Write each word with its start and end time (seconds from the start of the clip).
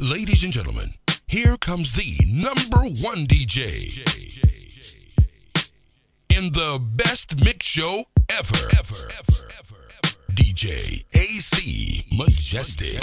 Ladies 0.00 0.44
and 0.44 0.52
gentlemen, 0.52 0.94
here 1.26 1.56
comes 1.56 1.94
the 1.94 2.16
number 2.32 2.82
one 3.02 3.26
DJ 3.26 3.98
in 6.30 6.52
the 6.52 6.78
best 6.80 7.44
mix 7.44 7.66
show 7.66 8.04
ever. 8.28 8.54
ever, 8.78 9.10
ever, 9.18 9.50
ever, 9.58 9.90
DJ 10.34 11.04
AC 11.14 12.04
Majestic. 12.12 13.02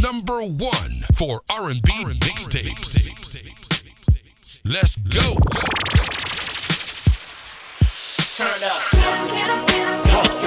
Number 0.00 0.40
one 0.42 1.04
for 1.16 1.40
R&B 1.50 2.04
mixtapes. 2.20 3.10
Let's 4.64 4.94
go. 4.94 5.34
Turn 8.36 8.62
up. 10.36 10.39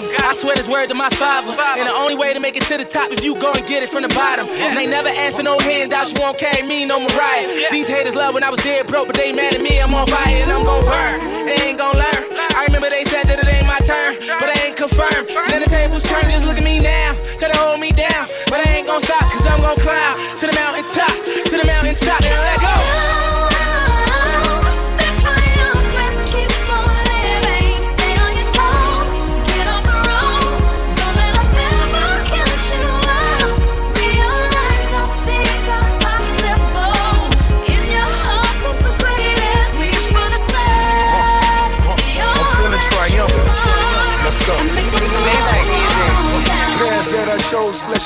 Him. 0.00 0.10
I 0.24 0.32
swear 0.32 0.56
this 0.56 0.68
word 0.68 0.88
to 0.88 0.94
my 0.94 1.10
father. 1.10 1.52
And 1.78 1.86
the 1.88 1.92
only 1.92 2.16
way 2.16 2.32
to 2.32 2.40
make 2.40 2.56
it 2.56 2.64
to 2.64 2.76
the 2.76 2.84
top 2.84 3.12
if 3.12 3.24
you 3.24 3.34
go 3.36 3.52
and 3.52 3.66
get 3.66 3.82
it 3.82 3.90
from 3.90 4.02
the 4.02 4.12
bottom. 4.14 4.48
And 4.48 4.76
they 4.76 4.86
never 4.86 5.08
asked 5.08 5.36
for 5.36 5.42
no 5.42 5.58
handouts, 5.58 6.12
you 6.12 6.20
won't 6.20 6.38
carry 6.38 6.66
me, 6.66 6.84
no 6.84 7.00
Mariah. 7.00 7.70
These 7.70 7.88
haters 7.88 8.14
love 8.14 8.34
when 8.34 8.44
I 8.44 8.50
was 8.50 8.60
dead 8.62 8.86
broke, 8.86 9.06
but 9.06 9.16
they 9.16 9.32
mad 9.32 9.54
at 9.54 9.62
me, 9.62 9.80
I'm 9.80 9.94
on 9.94 10.06
fire 10.06 10.42
and 10.42 10.50
I'm 10.50 10.64
gon' 10.64 10.84
burn. 10.84 11.46
They 11.46 11.58
ain't 11.68 11.78
gon' 11.78 11.96
learn. 11.96 12.22
I 12.56 12.64
remember 12.66 12.90
they 12.90 13.04
said 13.04 13.24
that 13.28 13.38
it 13.38 13.48
ain't 13.48 13.66
my 13.66 13.78
turn, 13.84 14.16
but 14.40 14.48
I 14.48 14.56
ain't 14.66 14.76
confirmed. 14.76 15.28
Then 15.48 15.60
the 15.62 15.70
tables 15.70 16.02
turn, 16.02 16.28
just 16.30 16.44
look 16.44 16.58
at 16.58 16.64
me 16.64 16.80
now. 16.80 17.14
Try 17.36 17.48
to 17.48 17.58
hold 17.58 17.80
me 17.80 17.92
down, 17.92 18.28
but 18.52 18.60
I 18.64 18.80
ain't 18.80 18.86
gon' 18.86 19.02
stop, 19.02 19.24
cause 19.32 19.46
I'm 19.46 19.60
gon' 19.60 19.78
climb 19.80 20.14
to 20.40 20.44
the 20.46 20.54
mountain 20.56 20.84
top, 20.92 21.09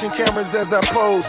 flashing 0.04 0.26
cameras 0.26 0.54
as 0.54 0.72
I 0.72 0.80
pose. 0.80 1.26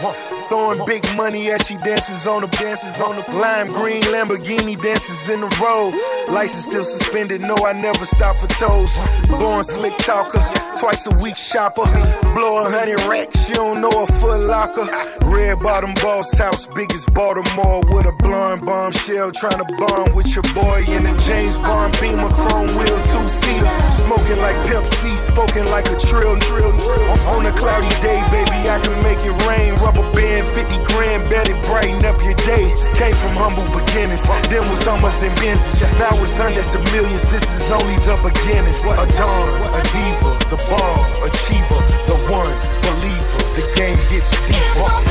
Throwing 0.48 0.84
big 0.86 1.04
money 1.16 1.50
as 1.50 1.66
she 1.66 1.76
dances 1.76 2.26
on 2.26 2.42
the 2.42 2.48
dances 2.48 3.00
on 3.00 3.16
the 3.16 3.30
lime 3.32 3.68
green 3.68 4.02
Lamborghini 4.02 4.80
dances 4.80 5.28
in 5.30 5.40
the 5.40 5.48
road. 5.62 5.94
License 6.32 6.64
still 6.64 6.84
suspended, 6.84 7.40
no, 7.40 7.54
I 7.64 7.72
never 7.72 8.04
stop 8.04 8.36
for 8.36 8.46
toes. 8.48 8.96
Born 9.28 9.64
slick 9.64 9.96
talker, 9.98 10.38
twice 10.76 11.06
a 11.06 11.14
week 11.22 11.36
shopper. 11.36 11.84
Blow 12.36 12.64
a 12.64 12.70
hundred 12.70 13.00
racks, 13.08 13.48
you 13.48 13.56
don't 13.56 13.80
know 13.80 13.90
a 13.90 14.06
foot 14.06 14.40
locker. 14.44 14.84
Red 15.24 15.58
bottom 15.60 15.92
boss 16.04 16.36
house, 16.36 16.66
biggest 16.66 17.12
Baltimore 17.14 17.80
with 17.88 18.06
a 18.06 18.12
blonde 18.20 18.64
bombshell. 18.64 19.32
Trying 19.32 19.60
to 19.64 19.68
bond 19.80 20.14
with 20.14 20.28
your 20.36 20.44
boy 20.52 20.84
in 20.92 21.00
a 21.04 21.14
James 21.24 21.60
Bond 21.60 21.96
Beamer, 22.00 22.28
chrome 22.28 22.68
wheel, 22.76 22.98
two 23.08 23.24
seater. 23.24 23.72
Smoking 23.90 24.40
like 24.44 24.56
Pepsi, 24.68 25.16
spoken 25.16 25.64
like 25.72 25.88
a 25.88 25.96
trill, 25.96 26.36
trill, 26.44 26.72
trill. 26.76 27.10
On 27.32 27.44
a 27.46 27.52
cloudy 27.56 27.90
day, 28.04 28.20
baby, 28.28 28.60
I 28.68 28.76
can 28.84 28.96
make 29.00 29.24
it 29.24 29.34
rain. 29.48 29.74
Rubber 29.80 30.04
band, 30.12 30.44
50 30.44 30.76
grand, 30.92 31.24
bet 31.32 31.48
it 31.48 31.58
brighten 31.64 32.04
up 32.04 32.20
your 32.20 32.36
day. 32.44 32.68
Came 33.00 33.16
from 33.16 33.32
humble 33.32 33.64
beginnings, 33.72 34.28
then 34.52 34.64
was 34.68 34.84
Hummers 34.84 35.24
and 35.24 35.32
Benzes. 35.40 35.80
Now 35.96 36.12
it's 36.20 36.36
hundreds 36.36 36.74
of 36.76 36.84
millions, 36.92 37.24
this 37.32 37.48
is 37.48 37.72
only 37.72 37.96
the 38.04 38.16
beginning. 38.20 38.76
A 38.76 39.06
dawn, 39.16 39.48
a 39.72 39.80
diva, 39.92 40.30
the 40.52 40.58
bomb, 40.68 41.06
achiever, 41.22 41.80
the 42.06 42.16
one, 42.30 42.54
believer. 42.82 43.40
The 43.54 43.64
game 43.76 43.98
gets 44.10 44.30
deeper. 44.46 45.05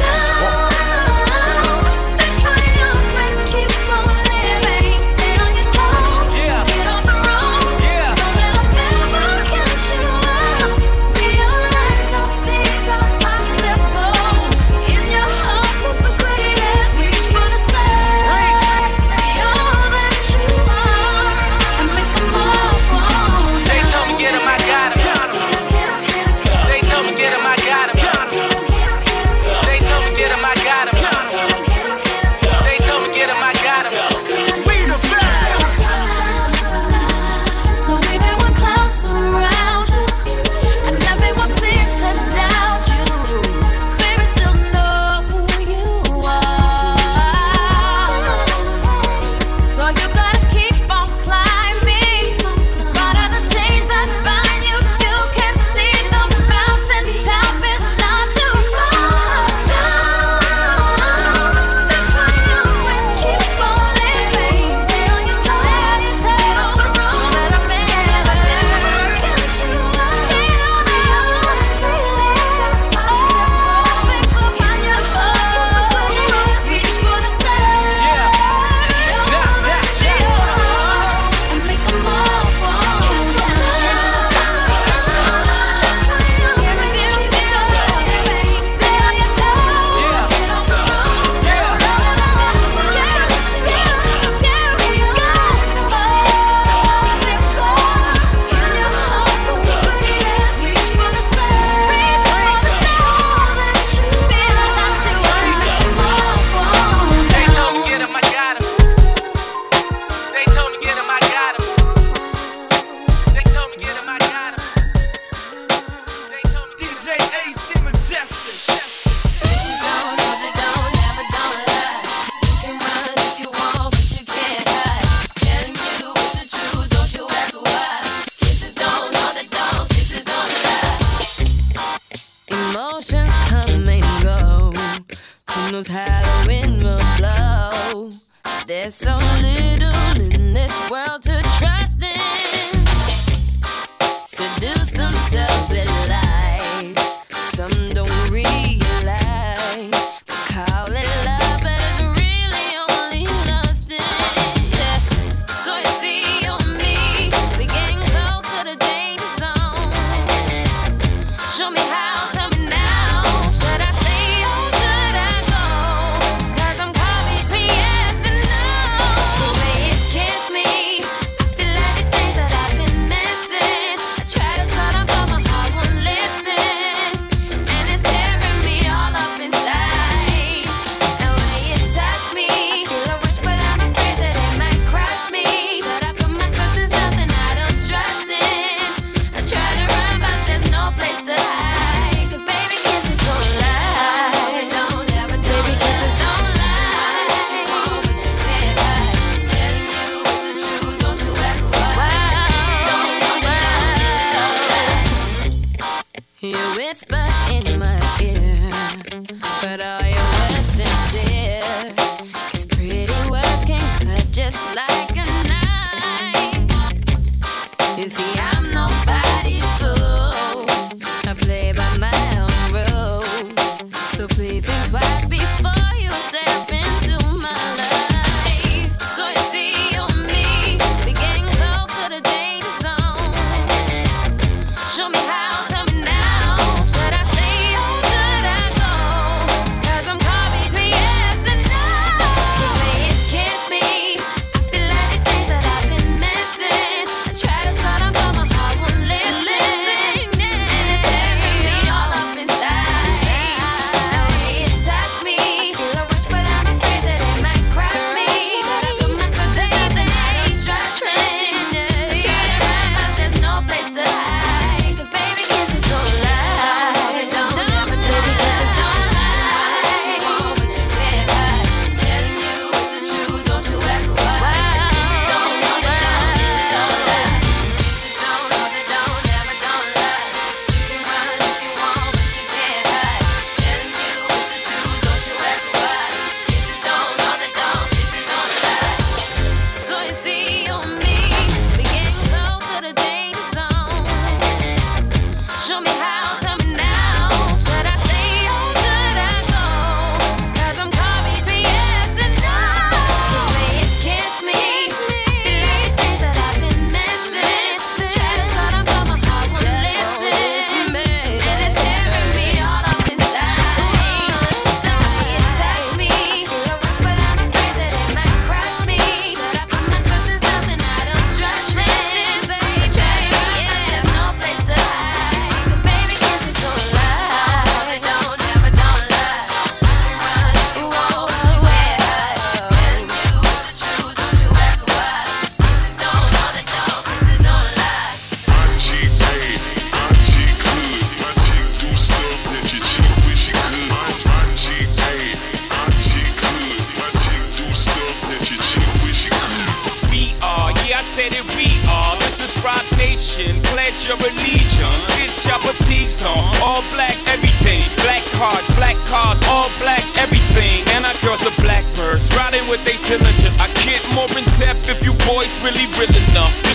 AC 118.07 118.94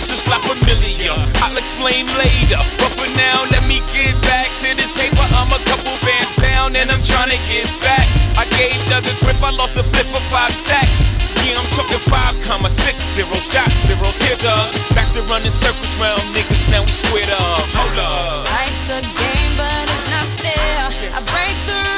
this 0.01 0.17
is 0.17 0.25
not 0.25 0.41
familiar. 0.41 1.13
I'll 1.45 1.57
explain 1.57 2.09
later, 2.17 2.57
but 2.81 2.89
for 2.97 3.05
now, 3.13 3.45
let 3.53 3.61
me 3.69 3.85
get 3.93 4.17
back 4.25 4.49
to 4.65 4.73
this 4.73 4.89
paper. 4.89 5.21
I'm 5.37 5.53
a 5.53 5.61
couple 5.69 5.93
bands 6.01 6.33
down 6.41 6.73
and 6.75 6.89
I'm 6.89 7.05
trying 7.05 7.29
to 7.29 7.37
get 7.45 7.69
back. 7.77 8.09
I 8.33 8.49
gave 8.57 8.73
Doug 8.89 9.05
a 9.05 9.13
grip, 9.21 9.37
I 9.45 9.53
lost 9.53 9.77
a 9.77 9.85
flip 9.85 10.09
for 10.09 10.23
five 10.33 10.49
stacks. 10.49 11.21
Yeah, 11.45 11.61
I'm 11.61 11.69
talking 11.69 12.01
five 12.09 12.33
comma 12.49 12.69
six 12.69 13.13
zero 13.13 13.37
shot 13.37 13.69
zeros 13.77 14.17
here, 14.25 14.41
Doug. 14.41 14.73
Back 14.97 15.13
to 15.13 15.21
running 15.29 15.53
circles 15.53 15.93
round 16.01 16.25
niggas, 16.33 16.65
now 16.73 16.81
we 16.81 16.89
squared 16.89 17.29
up. 17.29 17.61
Hold 17.77 18.01
up. 18.01 18.49
Life's 18.49 18.89
a 18.89 19.05
game, 19.05 19.53
but 19.53 19.85
it's 19.85 20.09
not 20.09 20.25
fair. 20.41 21.13
I 21.13 21.21
break 21.29 21.57
through. 21.69 21.90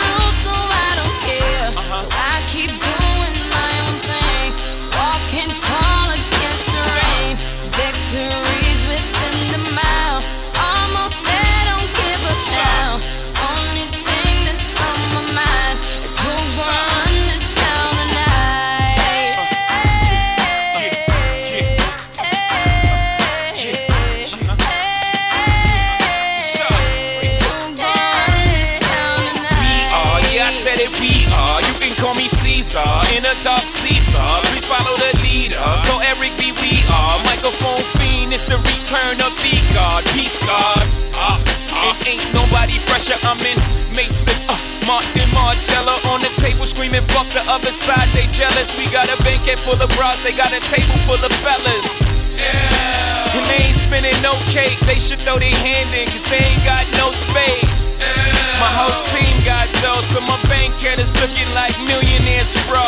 turn 38.93 39.17
up 39.25 39.33
the 39.41 39.57
God, 39.73 40.05
peace 40.13 40.38
God. 40.45 40.85
Uh, 41.17 41.41
uh. 41.73 41.97
It 42.05 42.13
ain't 42.13 42.27
nobody 42.29 42.77
fresher. 42.77 43.17
I'm 43.25 43.41
in 43.41 43.57
Maison, 43.89 44.38
uh, 44.45 44.53
Martin 44.85 45.25
Margiela 45.33 45.97
on 46.13 46.21
the 46.21 46.29
table 46.38 46.69
screaming, 46.69 47.01
fuck 47.01 47.25
the 47.33 47.41
other 47.50 47.73
side. 47.73 48.05
They 48.13 48.29
jealous. 48.29 48.77
We 48.77 48.85
got 48.93 49.09
a 49.09 49.17
banquet 49.25 49.57
full 49.65 49.81
of 49.81 49.89
bras. 49.97 50.21
They 50.21 50.38
got 50.38 50.53
a 50.53 50.62
table 50.69 50.93
full 51.09 51.17
of 51.17 51.33
fellas. 51.41 52.05
Yeah. 52.38 53.33
And 53.33 53.43
they 53.50 53.65
ain't 53.65 53.77
spinning 53.77 54.17
no 54.21 54.38
cake. 54.53 54.77
They 54.85 55.01
should 55.01 55.25
throw 55.25 55.41
their 55.41 55.57
hand 55.65 55.89
in, 55.97 56.05
cause 56.13 56.25
they 56.29 56.45
ain't 56.53 56.62
got 56.62 56.85
no 57.01 57.09
space. 57.09 57.97
Yeah. 57.97 58.62
My 58.62 58.69
whole 58.77 58.93
team 59.01 59.33
got 59.41 59.73
dough, 59.81 60.05
so 60.05 60.21
my 60.21 60.38
bank 60.45 60.69
account 60.77 61.01
is 61.01 61.17
looking 61.17 61.50
like 61.57 61.73
millionaires, 61.81 62.53
bro. 62.69 62.85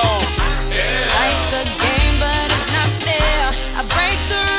Yeah. 0.70 0.86
Life's 1.18 1.50
a 1.50 1.66
game, 1.82 2.22
but 2.22 2.54
it's 2.54 2.70
not 2.70 2.94
fair. 3.02 3.58
I 3.74 3.82
break 3.90 4.22
through. 4.30 4.55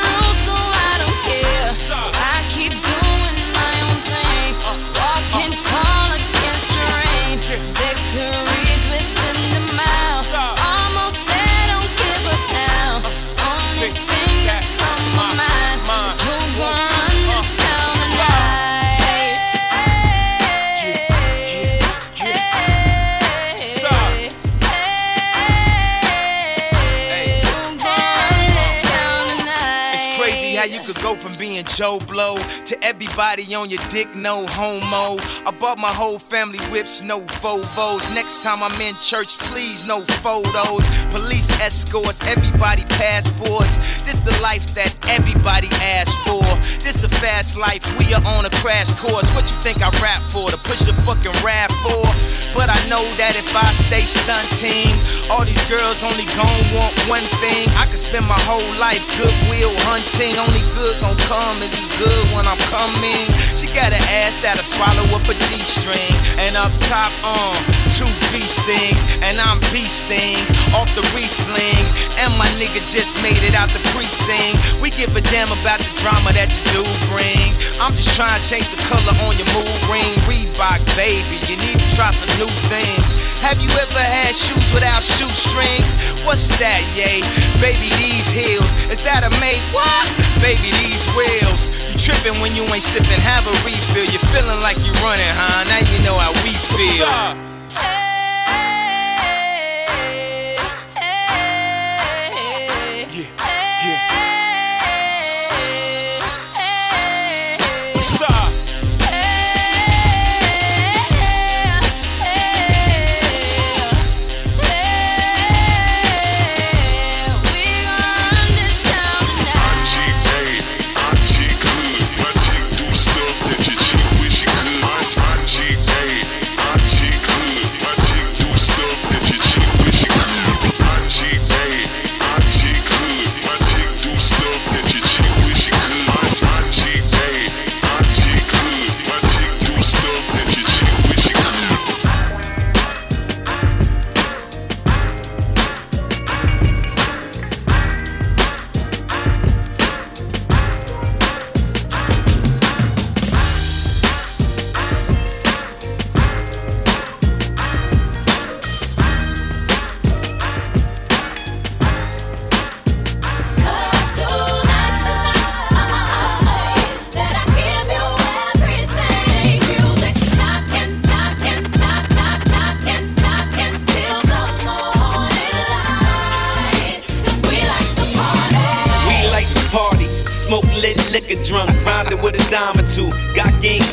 Joe 31.77 31.99
Blow 32.09 32.41
to 32.65 32.73
everybody 32.81 33.53
on 33.53 33.69
your 33.69 33.83
dick, 33.89 34.09
no 34.15 34.47
homo. 34.49 35.21
I 35.45 35.53
bought 35.59 35.77
my 35.77 35.93
whole 35.93 36.17
family 36.17 36.57
whips, 36.73 37.03
no 37.03 37.21
Volvos. 37.37 38.09
Next 38.15 38.41
time 38.41 38.63
I'm 38.63 38.81
in 38.81 38.95
church, 38.95 39.37
please, 39.37 39.85
no 39.85 40.01
photos. 40.25 40.81
Police 41.13 41.53
escorts, 41.61 42.25
everybody 42.25 42.81
passports. 42.97 44.01
This 44.01 44.25
the 44.25 44.33
life 44.41 44.73
that 44.73 44.89
everybody 45.05 45.69
asks 46.01 46.17
for. 46.25 46.41
This 46.81 47.03
a 47.03 47.09
fast 47.09 47.53
life, 47.53 47.85
we 48.01 48.09
are 48.17 48.25
on 48.25 48.49
a 48.49 48.53
crash 48.57 48.89
course. 48.97 49.29
What 49.37 49.45
you 49.45 49.57
think 49.61 49.85
I 49.85 49.93
rap 50.01 50.25
for? 50.33 50.49
To 50.49 50.57
push 50.65 50.89
a 50.89 50.97
fucking 51.05 51.37
rap 51.45 51.69
for? 51.85 52.09
But 52.57 52.73
I 52.73 52.79
know 52.89 53.05
that 53.21 53.37
if 53.37 53.53
I 53.53 53.69
stay 53.85 54.01
stunting, 54.01 54.97
all 55.29 55.45
these 55.45 55.61
girls 55.69 56.01
only 56.01 56.25
gon' 56.33 56.63
want 56.73 56.97
one 57.05 57.27
thing. 57.37 57.69
I 57.77 57.85
could 57.85 58.01
spend 58.01 58.25
my 58.25 58.39
whole 58.49 58.65
life 58.81 59.05
goodwill 59.13 59.77
hunting. 59.85 60.33
Only 60.41 60.65
good 60.73 60.97
gon' 61.05 61.21
come 61.29 61.66
is 61.75 61.89
good 61.99 62.23
when 62.31 62.47
I'm 62.47 62.59
coming. 62.71 63.27
She 63.57 63.67
got 63.73 63.91
an 63.91 64.05
ass 64.23 64.39
that'll 64.39 64.63
swallow 64.63 65.03
up 65.11 65.25
a 65.27 65.35
G-string. 65.49 66.13
And 66.45 66.55
up 66.55 66.71
top, 66.87 67.11
um, 67.25 67.57
two 67.91 68.09
beast 68.31 68.61
things. 68.63 69.03
And 69.25 69.41
I'm 69.41 69.59
beasting 69.73 70.43
off 70.77 70.87
the 70.95 71.03
re-sling. 71.17 71.85
And 72.23 72.31
my 72.37 72.47
nigga 72.61 72.79
just 72.85 73.19
made 73.19 73.41
it 73.43 73.57
out 73.57 73.73
the 73.73 73.81
precinct. 73.91 74.79
We 74.79 74.93
give 74.93 75.11
a 75.17 75.23
damn 75.33 75.51
about 75.51 75.81
the 75.81 75.91
drama 75.99 76.31
that 76.37 76.53
you 76.53 76.63
do 76.71 76.83
bring. 77.11 77.49
I'm 77.81 77.93
just 77.97 78.13
trying 78.15 78.37
to 78.37 78.43
change 78.45 78.69
the 78.69 78.79
color 78.87 79.13
on 79.25 79.35
your 79.35 79.49
mood 79.51 79.79
ring. 79.89 80.13
Reebok, 80.29 80.79
baby, 80.95 81.41
you 81.49 81.57
need 81.57 81.79
to 81.81 81.89
try 81.97 82.13
some 82.13 82.29
new 82.37 82.49
things. 82.69 83.13
Have 83.41 83.61
you 83.61 83.69
ever 83.69 84.03
had 84.21 84.33
shoes 84.35 84.73
without 84.73 85.01
shoestrings? 85.01 85.95
What's 86.25 86.49
that, 86.59 86.81
yay? 86.97 87.21
Baby, 87.61 87.89
these 88.01 88.27
heels. 88.29 88.73
Is 88.91 89.01
that 89.05 89.23
a 89.23 89.31
mate? 89.39 89.61
What? 89.71 90.05
Baby, 90.41 90.73
these 90.83 91.05
wheels. 91.15 91.56
You 91.57 91.97
tripping 91.97 92.39
when 92.39 92.53
you 92.53 92.61
ain't 92.69 92.83
sipping, 92.85 93.17
have 93.17 93.47
a 93.49 93.55
refill. 93.65 94.05
You're 94.05 94.21
feeling 94.29 94.61
like 94.61 94.77
you 94.77 94.93
running, 95.01 95.25
huh? 95.33 95.65
Now 95.65 95.81
you 95.89 95.97
know 96.05 96.13
how 96.17 96.29
we 96.45 96.53
What's 96.53 96.97
feel. 97.01 97.07
up? 97.09 98.16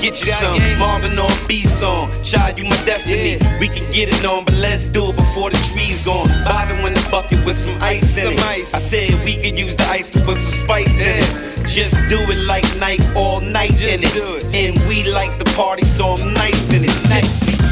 Get 0.05 0.21
you 0.21 0.33
some. 0.33 0.79
Marvin 0.79 1.17
on 1.19 1.33
B 1.49 1.65
song, 1.65 2.13
child, 2.23 2.59
you 2.59 2.65
my 2.65 2.77
destiny. 2.85 3.41
We 3.59 3.69
can 3.69 3.89
get 3.89 4.13
it 4.13 4.25
on, 4.29 4.45
but 4.45 4.55
let's 4.61 4.87
do 4.87 5.09
it 5.09 5.17
before 5.17 5.49
the 5.49 5.57
trees 5.73 6.05
gone. 6.05 6.29
Bobbing 6.45 6.85
in 6.85 6.93
the 6.93 7.07
bucket 7.11 7.41
with 7.45 7.57
some 7.57 7.77
ice 7.81 8.21
in 8.21 8.33
it. 8.33 8.41
I 8.45 8.61
said 8.65 9.17
we 9.25 9.41
could 9.41 9.59
use 9.59 9.77
the 9.77 9.89
ice 9.89 10.11
to 10.11 10.21
put 10.21 10.37
some 10.37 10.53
spice 10.53 11.01
in 11.01 11.25
it. 11.25 11.65
Just 11.65 11.97
do 12.13 12.21
it 12.29 12.41
like 12.45 12.65
night, 12.77 13.01
all 13.17 13.41
night 13.41 13.73
in 13.81 14.05
it. 14.05 14.17
And 14.53 14.77
we 14.89 15.09
like 15.09 15.39
the 15.39 15.49
party, 15.57 15.85
so 15.85 16.17
I'm 16.21 16.35
nice 16.35 16.73
in 16.73 16.85
it. 16.85 16.93
Nice. 17.09 17.64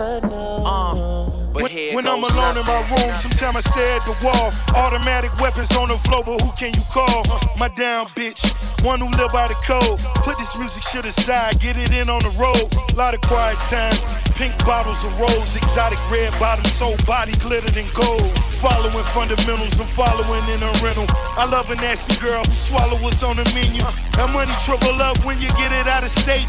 Ever 0.00 0.20
uh, 0.32 1.30
but 1.52 1.62
When, 1.62 1.72
when 1.94 2.06
I'm 2.08 2.20
goes 2.22 2.32
alone 2.32 2.56
in 2.56 2.66
my 2.66 2.80
room, 2.88 3.12
sometimes 3.12 3.56
I 3.56 3.60
stare 3.60 3.96
at 3.96 4.02
the 4.08 4.16
wall. 4.24 4.52
Automatic 4.74 5.36
weapons 5.40 5.76
on 5.76 5.88
the 5.88 5.98
floor, 5.98 6.22
but 6.24 6.40
who 6.40 6.50
can 6.52 6.72
you 6.72 6.80
call? 6.90 7.24
My 7.58 7.68
down 7.68 8.06
bitch, 8.16 8.40
one 8.82 8.98
who 8.98 9.08
live 9.14 9.30
by 9.30 9.46
the 9.46 9.58
code. 9.62 9.98
Put 10.26 10.36
this 10.38 10.58
music 10.58 10.82
shit 10.82 11.06
aside, 11.06 11.58
get 11.60 11.78
it 11.78 11.94
in 11.94 12.10
on 12.10 12.20
the 12.22 12.32
road. 12.34 12.66
Lot 12.98 13.14
of 13.14 13.22
quiet 13.22 13.58
time, 13.70 13.94
pink 14.34 14.52
bottles 14.66 15.06
of 15.06 15.14
rose, 15.18 15.54
exotic 15.54 15.98
red 16.10 16.34
bottoms, 16.38 16.70
soul 16.70 16.94
body 17.06 17.32
glittered 17.38 17.74
in 17.78 17.86
gold. 17.94 18.26
Following 18.58 19.06
fundamentals, 19.14 19.78
I'm 19.78 19.86
following 19.86 20.42
in 20.50 20.60
a 20.62 20.70
rental. 20.82 21.06
I 21.38 21.46
love 21.50 21.70
a 21.70 21.76
nasty 21.76 22.18
girl 22.22 22.42
who 22.42 22.54
swallow 22.54 22.98
what's 23.02 23.22
on 23.22 23.38
the 23.38 23.46
menu. 23.54 23.82
That 24.18 24.30
money 24.34 24.54
triple 24.66 24.98
up 25.02 25.18
when 25.24 25.38
you 25.38 25.48
get 25.58 25.70
it 25.70 25.86
out 25.86 26.02
of 26.02 26.10
state. 26.10 26.46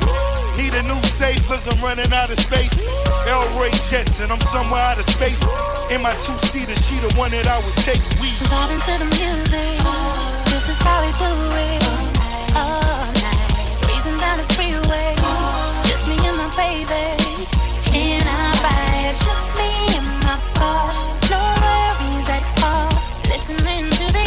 Need 0.58 0.74
a 0.74 0.84
new 0.90 1.02
safe, 1.06 1.42
cause 1.48 1.66
I'm 1.70 1.78
running 1.82 2.12
out 2.14 2.30
of 2.30 2.38
space. 2.38 2.86
El 3.30 3.42
Ray 3.62 3.74
Jetson, 3.90 4.30
I'm 4.30 4.42
somewhere 4.42 4.82
out 4.82 4.98
of 4.98 5.06
space. 5.06 5.42
In 5.90 6.02
my 6.02 6.14
two 6.26 6.38
seater, 6.38 6.78
she 6.78 6.98
the 6.98 7.14
one 7.18 7.32
that 7.32 7.46
I 7.46 7.58
would 7.62 7.78
take. 7.82 8.02
We 8.22 8.30
Vibing 8.50 8.82
to 8.82 8.94
the 9.02 9.10
music. 9.18 9.78
This 10.50 10.70
is 10.70 10.80
how 10.82 11.02
we 11.06 11.12
do 11.14 11.30
it. 11.30 12.23
Just 15.86 16.08
me 16.10 16.18
and 16.28 16.38
my 16.38 16.50
baby. 16.56 17.06
In 17.98 18.22
our 18.22 18.54
ride. 18.64 19.16
Just 19.26 19.58
me 19.58 19.70
and 19.98 20.10
my 20.26 20.38
boss. 20.56 20.98
No 21.30 21.40
worries 21.64 22.30
at 22.30 22.44
all. 22.64 22.90
Listening 23.30 23.90
to 23.90 24.14
the 24.14 24.24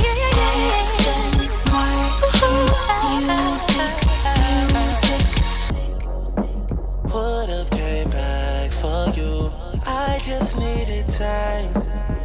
Would've 7.12 7.70
came 7.70 8.10
back 8.10 8.70
for 8.72 9.10
you. 9.18 9.50
I 9.86 10.18
just 10.20 10.58
needed 10.58 11.08
time 11.08 11.72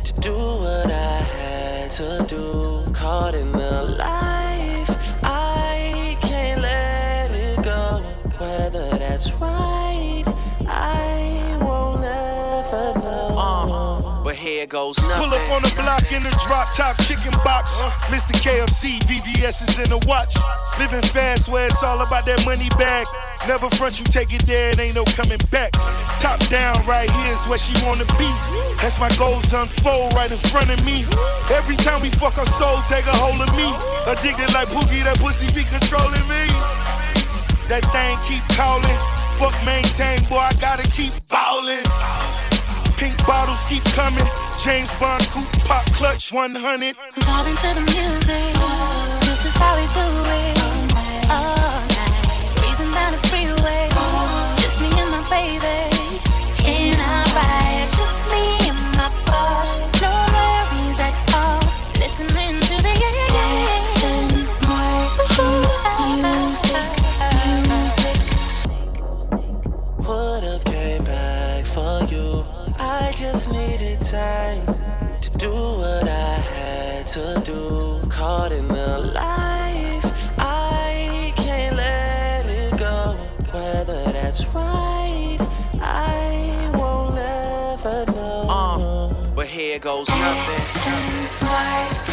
to 0.04 0.14
do 0.20 0.34
what 0.34 0.92
I 0.92 1.22
had 1.38 1.92
to 1.92 2.26
do. 2.28 2.92
Caught 2.92 3.36
in 3.36 3.52
the 3.54 3.96
life, 3.98 4.41
know. 14.68 14.68
but 14.68 14.68
here 14.68 14.68
goes 14.68 14.98
nothing. 15.02 15.18
Pull 15.18 15.34
up 15.34 15.52
on 15.52 15.62
the 15.62 15.74
block 15.76 16.06
in 16.12 16.24
the 16.24 16.34
drop 16.46 16.68
top 16.76 16.98
chicken 17.02 17.32
box. 17.44 17.82
Mr. 18.10 18.34
KFC, 18.38 19.00
VVS 19.08 19.68
is 19.68 19.80
in 19.80 19.90
the 19.90 20.00
watch. 20.08 20.36
Living 20.80 21.02
fast 21.02 21.50
where 21.50 21.68
it's 21.68 21.84
all 21.84 22.02
about 22.02 22.26
that 22.26 22.46
money 22.46 22.70
bag. 22.78 23.06
Never 23.48 23.70
front 23.70 24.00
you 24.00 24.06
take 24.06 24.34
it 24.34 24.46
there, 24.46 24.72
it 24.72 24.80
ain't 24.80 24.96
no 24.96 25.04
coming 25.18 25.40
back. 25.50 25.72
Top 26.20 26.40
down 26.50 26.78
right 26.86 27.10
here 27.10 27.34
is 27.34 27.46
where 27.48 27.58
she 27.58 27.74
wanna 27.86 28.06
be. 28.18 28.30
As 28.82 29.00
my 29.00 29.10
goals 29.18 29.54
unfold 29.54 30.14
right 30.14 30.32
in 30.32 30.38
front 30.38 30.70
of 30.70 30.80
me. 30.86 31.06
Every 31.54 31.76
time 31.76 32.02
we 32.02 32.10
fuck 32.10 32.38
our 32.38 32.46
soul, 32.46 32.82
take 32.90 33.06
a 33.06 33.16
hold 33.18 33.42
of 33.42 33.50
me. 33.58 33.68
Addicted 34.06 34.54
like 34.54 34.70
Pookie, 34.70 35.04
that 35.04 35.18
pussy 35.20 35.48
be 35.54 35.66
controlling 35.66 36.26
me. 36.30 36.46
That 37.68 37.86
thing 37.90 38.18
keep 38.28 38.44
calling. 38.58 39.00
Fuck 39.40 39.56
maintain, 39.66 40.22
boy, 40.30 40.38
I 40.38 40.54
gotta 40.62 40.86
keep 40.92 41.14
ballin'. 41.30 42.41
Pink 43.02 43.18
bottles 43.26 43.66
keep 43.66 43.84
coming. 43.96 44.24
James 44.64 44.94
Bond 45.00 45.28
coupe 45.34 45.52
pop 45.66 45.84
clutch 45.94 46.32
100. 46.32 46.96
Vibing 46.96 47.58
to 47.58 47.74
the 47.74 47.82
music. 47.82 48.54
This 49.26 49.44
is 49.44 49.56
how 49.56 49.74
we 49.76 49.88
do 49.90 50.06
it. 50.38 50.62
All 51.32 51.81
Caught 78.42 78.54
in 78.54 78.68
the 78.70 78.98
life, 79.14 80.40
I 80.40 81.32
can't 81.38 81.76
let 81.76 82.44
it 82.48 82.76
go. 82.76 83.16
Whether 83.54 84.12
that's 84.14 84.48
right, 84.48 85.38
I 85.80 86.72
won't 86.74 87.20
ever 87.20 88.12
know. 88.12 88.48
Uh, 88.50 89.14
but 89.36 89.46
here 89.46 89.78
goes 89.78 90.10
nothing. 90.10 90.82
put 91.42 92.11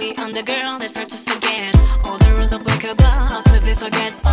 I'm 0.00 0.32
the 0.32 0.44
girl 0.44 0.78
that's 0.78 0.94
hard 0.96 1.08
to 1.08 1.16
forget. 1.16 1.74
All 2.04 2.18
the 2.18 2.32
rules 2.36 2.52
applicable, 2.52 3.04
how 3.04 3.42
to 3.42 3.60
be 3.60 3.74
forget. 3.74 4.27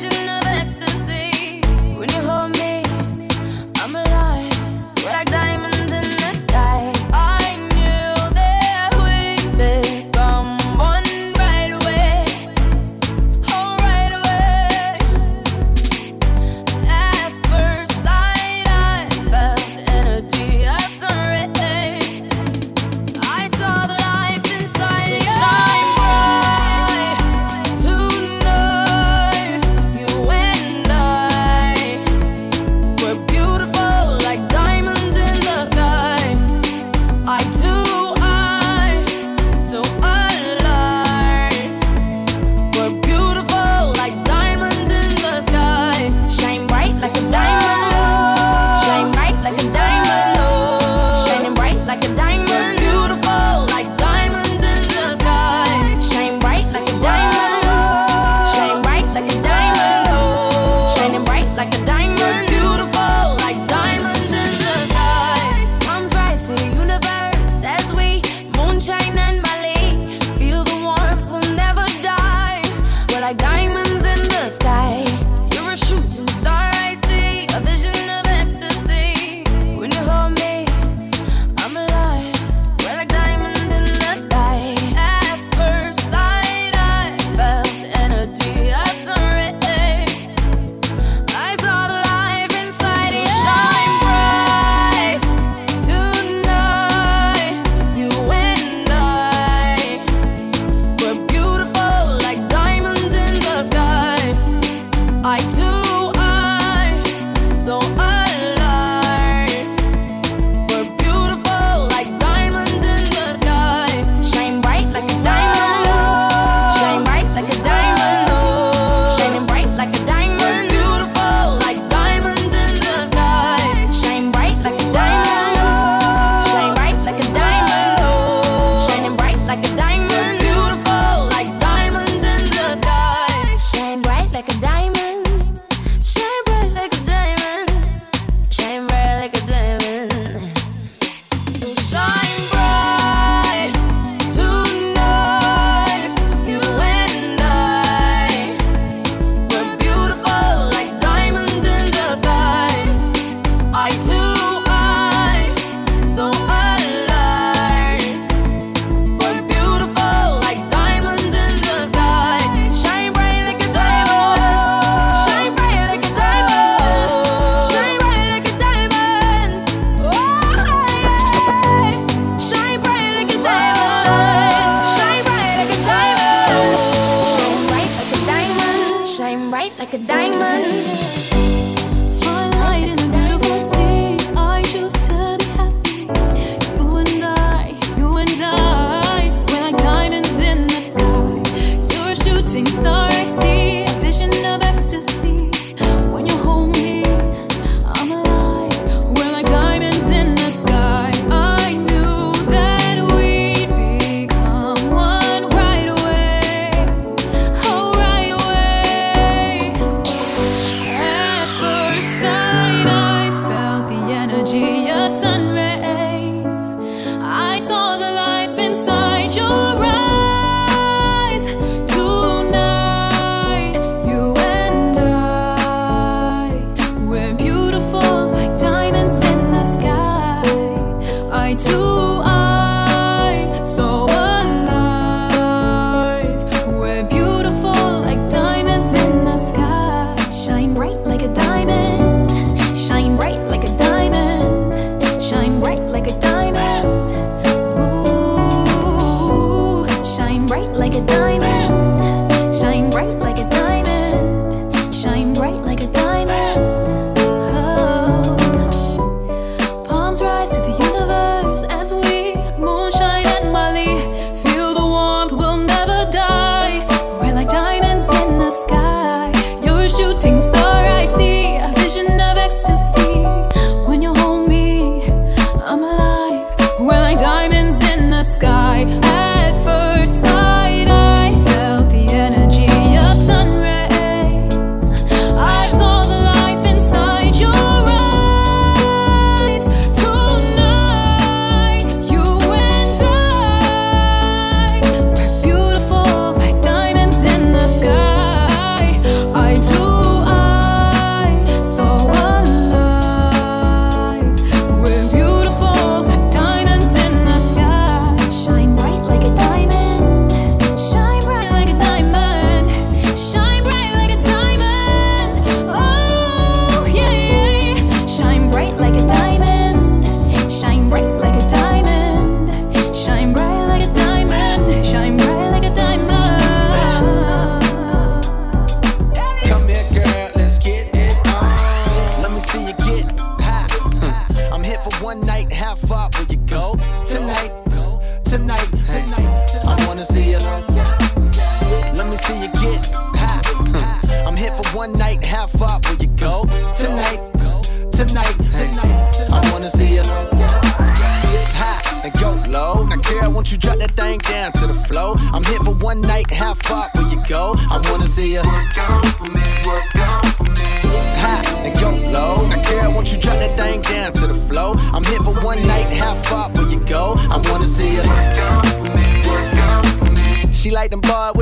vision 0.00 0.39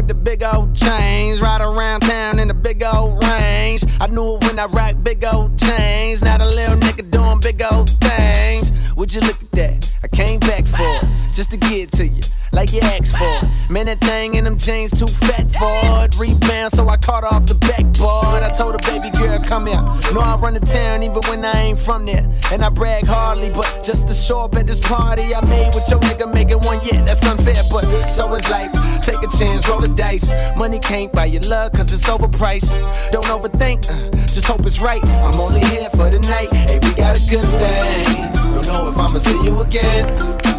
the 0.09 0.15
big 0.15 0.43
old 0.43 0.75
chains. 0.75 1.41
Ride 1.41 1.61
around 1.61 2.01
town 2.01 2.39
in 2.39 2.49
the 2.49 2.55
big 2.55 2.83
old 2.83 3.23
range. 3.25 3.85
I 4.01 4.07
knew 4.07 4.37
it 4.37 4.45
when 4.45 4.59
I 4.59 4.67
rock 4.67 4.97
big 5.03 5.25
old 5.25 5.59
chains. 5.59 6.23
Now 6.23 6.39
the 6.39 6.47
little 6.47 6.77
nigga 6.77 7.11
doing 7.11 7.41
big 7.41 7.63
old 7.71 7.91
things. 8.01 8.73
Would 8.97 9.13
you 9.13 9.21
look 9.21 9.41
at 9.41 9.51
that? 9.53 9.95
I 10.03 10.09
came 10.09 10.41
back 10.41 10.65
for 10.65 10.83
it, 10.83 11.33
just 11.33 11.51
to 11.51 11.57
get 11.57 11.93
to 11.93 12.07
you, 12.07 12.23
like 12.59 12.73
you 12.73 12.81
asked 12.83 13.17
for. 13.17 13.39
Man, 13.73 13.87
that 13.87 14.01
thing 14.01 14.35
in 14.35 14.43
them 14.43 14.57
jeans 14.57 14.91
too 14.91 15.07
fat 15.07 15.47
for 15.55 15.79
it. 16.03 16.19
Rebound, 16.19 16.73
so 16.73 16.89
I 16.89 16.97
caught 16.97 17.23
off 17.23 17.47
the 17.47 17.55
backboard. 17.55 18.43
I 18.43 18.51
told 18.51 18.75
her, 18.75 18.83
baby 18.91 19.17
girl, 19.17 19.39
come 19.39 19.67
here. 19.67 19.81
Know 20.11 20.27
I 20.27 20.37
run 20.43 20.55
the 20.55 20.67
town 20.67 21.05
even 21.05 21.23
when 21.31 21.45
I 21.45 21.71
ain't 21.71 21.79
from 21.79 22.05
there. 22.05 22.27
And 22.51 22.65
I 22.65 22.69
brag 22.69 23.07
hardly, 23.07 23.51
but 23.51 23.69
just 23.85 24.09
to 24.09 24.15
show 24.15 24.41
up 24.41 24.57
at 24.57 24.67
this 24.67 24.81
party 24.81 25.37
I 25.37 25.41
made 25.47 25.71
with 25.71 25.87
your 25.89 26.01
nigga 26.01 26.35
making 26.35 26.59
one, 26.67 26.81
yeah, 26.83 27.01
that's 27.05 27.23
unfair. 27.31 27.63
But 27.71 27.87
so 28.07 28.35
is 28.35 28.51
life. 28.51 28.73
Take 29.07 29.23
a 29.23 29.31
chance, 29.39 29.69
roll 29.69 29.81
the 29.81 29.95
dice. 29.95 30.27
Money 30.57 30.81
can't 30.81 31.13
buy 31.13 31.27
your 31.27 31.43
love, 31.43 31.71
cause 31.73 31.93
it's 31.93 32.09
overpriced. 32.11 32.75
Don't 33.13 33.27
overthink, 33.27 33.87
uh, 33.87 34.11
just 34.27 34.49
hope 34.49 34.67
it's 34.67 34.81
right. 34.81 35.05
I'm 35.05 35.39
only 35.39 35.63
here 35.71 35.91
for 35.91 36.11
the 36.11 36.19
night. 36.27 36.51
Hey, 36.53 36.81
we 36.83 36.91
got 36.99 37.15
a 37.15 37.23
good 37.31 37.47
thing. 37.63 38.33
Don't 38.35 38.67
know 38.67 38.89
if 38.91 38.99
I'ma 38.99 39.19
see 39.19 39.45
you 39.45 39.61
again. 39.61 40.58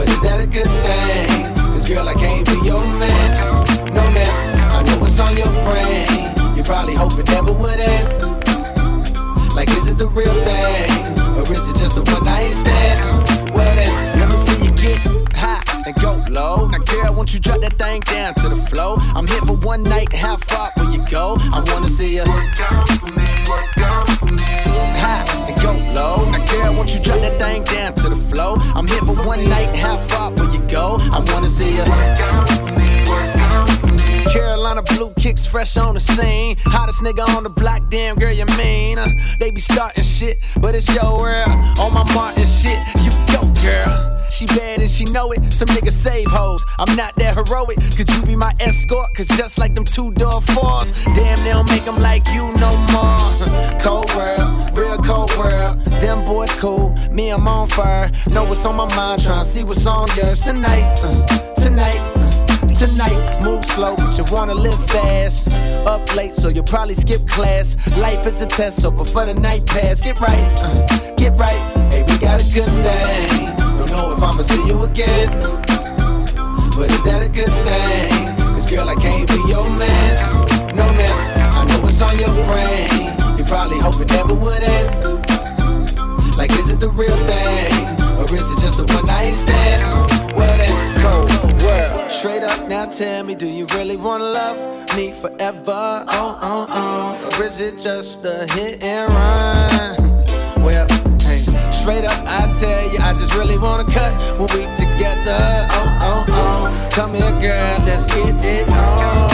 But 0.00 0.08
is 0.08 0.22
that 0.22 0.40
a 0.40 0.46
good 0.46 0.64
thing? 0.80 1.28
Cause 1.76 1.86
girl, 1.86 2.08
I 2.08 2.14
can't 2.14 2.40
be 2.48 2.56
your 2.64 2.80
man. 2.80 3.36
No 3.92 4.00
man, 4.16 4.32
I 4.72 4.80
know 4.80 4.96
what's 4.96 5.20
on 5.20 5.36
your 5.36 5.52
brain. 5.60 6.08
You 6.56 6.64
probably 6.64 6.94
hope 6.94 7.12
it 7.20 7.28
never 7.28 7.52
would 7.52 7.78
end. 7.78 8.08
Like, 9.52 9.68
is 9.76 9.92
it 9.92 9.98
the 9.98 10.08
real 10.08 10.32
thing? 10.48 10.88
Or 11.36 11.44
is 11.52 11.68
it 11.68 11.76
just 11.76 11.98
a 11.98 12.02
one 12.16 12.24
night 12.24 12.48
stand? 12.56 13.52
Well 13.52 13.76
then, 13.76 14.19
and 15.90 16.02
go 16.02 16.24
low. 16.30 16.68
Now, 16.68 16.78
girl, 16.78 17.14
won't 17.14 17.34
you 17.34 17.40
drop 17.40 17.60
that 17.60 17.74
thing 17.74 18.00
down 18.00 18.34
to 18.34 18.48
the 18.48 18.56
floor? 18.56 18.98
I'm 19.14 19.26
here 19.26 19.40
for 19.40 19.56
one 19.56 19.82
night, 19.82 20.12
how 20.12 20.36
far 20.36 20.70
will 20.76 20.90
you 20.92 21.04
go? 21.08 21.36
I 21.52 21.62
wanna 21.66 21.88
see 21.88 22.14
you. 22.16 22.24
work 22.24 22.60
out 22.60 22.88
for 22.98 23.06
me, 23.06 23.26
work 23.48 23.78
out 23.78 24.08
for 24.18 24.26
me. 24.26 24.42
High 24.98 25.24
and 25.48 25.60
go 25.62 25.72
low. 25.94 26.30
Now, 26.30 26.44
girl, 26.46 26.74
won't 26.74 26.94
you 26.94 27.00
drop 27.00 27.20
that 27.20 27.38
thing 27.38 27.62
down 27.64 27.94
to 27.94 28.08
the 28.08 28.16
floor? 28.16 28.58
I'm 28.74 28.86
here 28.86 29.00
for 29.00 29.16
one 29.26 29.48
night, 29.48 29.74
how 29.74 29.98
far 29.98 30.30
will 30.32 30.52
you 30.52 30.60
go? 30.68 30.98
I 31.00 31.18
wanna 31.32 31.50
see 31.50 31.76
you. 31.76 31.84
work 31.84 31.90
out 31.90 32.48
for 32.50 32.72
me, 32.78 33.10
work 33.10 33.36
out 33.36 33.70
for 33.70 33.86
me. 33.86 34.32
Carolina 34.32 34.82
blue 34.82 35.12
kicks 35.14 35.44
fresh 35.46 35.76
on 35.76 35.94
the 35.94 36.00
scene. 36.00 36.56
Hottest 36.64 37.02
nigga 37.02 37.26
on 37.36 37.42
the 37.42 37.50
block, 37.50 37.82
damn 37.88 38.16
girl, 38.16 38.32
you 38.32 38.46
mean? 38.58 38.98
Uh, 38.98 39.08
they 39.38 39.50
be 39.50 39.60
starting 39.60 40.04
shit, 40.04 40.38
but 40.60 40.74
it's 40.74 40.94
your 40.94 41.18
world. 41.18 41.48
On 41.80 41.92
my 41.94 42.04
Martin 42.14 42.46
shit, 42.46 42.78
you 43.02 43.10
go, 43.32 43.42
girl. 43.54 44.19
She 44.30 44.46
bad 44.46 44.80
and 44.80 44.90
she 44.90 45.04
know 45.06 45.32
it. 45.32 45.52
Some 45.52 45.68
niggas 45.68 45.92
save 45.92 46.30
hoes. 46.30 46.64
I'm 46.78 46.94
not 46.96 47.14
that 47.16 47.34
heroic. 47.36 47.78
Could 47.96 48.10
you 48.14 48.22
be 48.24 48.36
my 48.36 48.54
escort? 48.60 49.12
Cause 49.14 49.26
just 49.28 49.58
like 49.58 49.74
them 49.74 49.84
two 49.84 50.12
door 50.12 50.40
fours, 50.40 50.92
damn, 51.04 51.36
they 51.44 51.50
don't 51.52 51.68
make 51.70 51.84
them 51.84 51.98
like 52.00 52.26
you 52.28 52.48
no 52.58 52.70
more. 52.92 53.18
Cold 53.80 54.10
world, 54.14 54.76
real 54.78 54.96
cold 54.98 55.30
world. 55.38 55.78
Them 56.00 56.24
boys 56.24 56.52
cool, 56.60 56.90
me, 57.10 57.30
I'm 57.30 57.46
on 57.48 57.68
fire. 57.68 58.10
Know 58.28 58.44
what's 58.44 58.64
on 58.64 58.76
my 58.76 58.88
mind, 58.96 59.22
tryna 59.22 59.44
see 59.44 59.64
what's 59.64 59.86
on 59.86 60.06
yours 60.16 60.40
tonight. 60.40 60.98
uh, 61.02 61.54
tonight. 61.60 61.98
uh, 62.16 62.30
Tonight, 62.80 63.40
move 63.42 63.64
slow, 63.66 63.94
but 63.96 64.16
you 64.16 64.24
wanna 64.32 64.54
live 64.54 64.78
fast. 64.90 65.48
Up 65.86 66.14
late, 66.14 66.32
so 66.32 66.48
you'll 66.48 66.64
probably 66.64 66.94
skip 66.94 67.26
class. 67.28 67.76
Life 67.98 68.26
is 68.26 68.40
a 68.40 68.46
test, 68.46 68.80
so 68.80 68.90
before 68.90 69.26
the 69.26 69.34
night 69.34 69.66
pass, 69.66 70.00
get 70.00 70.18
right, 70.20 70.58
uh, 70.58 71.14
get 71.16 71.36
right. 71.38 71.89
Got 72.20 72.42
a 72.42 72.52
good 72.52 72.68
thing. 72.84 73.56
Don't 73.56 73.90
know 73.92 74.12
if 74.12 74.22
I'ma 74.22 74.42
see 74.42 74.66
you 74.66 74.82
again, 74.82 75.30
but 76.76 76.92
is 76.92 77.02
that 77.04 77.22
a 77.24 77.30
good 77.30 77.48
thing? 77.64 78.36
Cause 78.52 78.70
girl, 78.70 78.86
I 78.90 78.94
can't 78.94 79.26
be 79.26 79.40
your 79.48 79.64
man. 79.64 80.16
No 80.76 80.84
man, 81.00 81.16
I 81.56 81.64
know 81.64 81.80
what's 81.80 82.02
on 82.02 82.12
your 82.20 82.36
brain. 82.44 82.88
You 83.38 83.44
probably 83.44 83.78
hope 83.78 83.98
it 84.00 84.10
never 84.10 84.34
would 84.34 84.62
end. 84.62 85.00
Like, 86.36 86.50
is 86.52 86.68
it 86.68 86.78
the 86.78 86.90
real 86.90 87.16
thing? 87.24 87.72
Or 88.20 88.24
is 88.24 88.50
it 88.50 88.60
just 88.60 88.78
a 88.78 88.84
one 88.94 89.06
night 89.06 89.32
stand? 89.32 89.80
Well 90.36 90.58
then, 90.58 91.00
cold 91.00 91.30
world. 91.62 92.10
Straight 92.10 92.42
up 92.42 92.68
now 92.68 92.84
tell 92.84 93.24
me, 93.24 93.34
do 93.34 93.46
you 93.46 93.64
really 93.76 93.96
wanna 93.96 94.24
love 94.24 94.58
me 94.94 95.10
forever? 95.10 96.04
Oh, 96.10 96.38
oh, 96.42 96.66
oh. 96.68 97.40
Or 97.40 97.44
is 97.44 97.60
it 97.60 97.78
just 97.78 98.26
a 98.26 98.46
hit 98.52 98.82
and 98.82 99.08
run? 99.10 100.19
Straight 101.80 102.04
up, 102.04 102.12
I 102.28 102.52
tell 102.52 102.92
you, 102.92 102.98
I 103.00 103.14
just 103.14 103.34
really 103.34 103.56
wanna 103.56 103.90
cut 103.90 104.12
when 104.36 104.48
we 104.52 104.68
together. 104.76 105.64
Oh, 105.72 105.98
oh, 106.04 106.24
oh. 106.28 106.88
Come 106.92 107.14
here, 107.14 107.32
girl, 107.40 107.78
let's 107.88 108.04
get 108.04 108.36
it 108.44 108.68
on. 108.68 109.30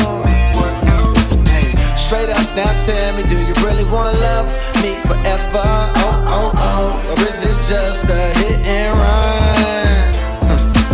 Straight 1.98 2.30
up, 2.30 2.46
now 2.54 2.70
tell 2.86 3.16
me, 3.16 3.24
do 3.24 3.36
you 3.36 3.52
really 3.66 3.82
wanna 3.90 4.16
love 4.18 4.46
me 4.80 4.94
forever? 5.02 5.66
Oh, 6.06 6.22
oh, 6.30 6.52
oh. 6.54 7.10
Or 7.10 7.18
is 7.26 7.42
it 7.42 7.58
just 7.66 8.04
a 8.04 8.38
hit 8.38 8.60
and 8.62 8.94
run? 8.94 10.06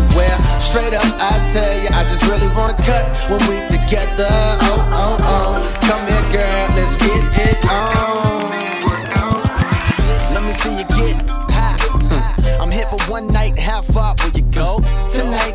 well, 0.17 0.41
straight 0.59 0.95
up, 0.95 1.05
I 1.21 1.37
tell 1.53 1.77
you, 1.83 1.91
I 1.93 2.03
just 2.09 2.25
really 2.33 2.49
wanna 2.57 2.81
cut 2.81 3.05
when 3.29 3.41
we 3.45 3.61
together. 3.69 4.33
Oh, 4.73 4.89
oh, 4.89 5.17
oh. 5.21 5.53
Come 5.85 6.01
here, 6.09 6.33
girl, 6.33 6.69
let's 6.81 6.97
get 6.97 7.23
it 7.45 7.61
on. 7.69 8.41
Let 10.33 10.43
me 10.45 10.53
see 10.55 10.79
you 10.79 10.85
get 10.97 11.42
for 12.99 13.11
one 13.11 13.33
night, 13.33 13.59
how 13.59 13.81
far 13.81 14.15
will 14.19 14.31
you 14.39 14.45
go? 14.51 14.79
Tonight, 15.09 15.55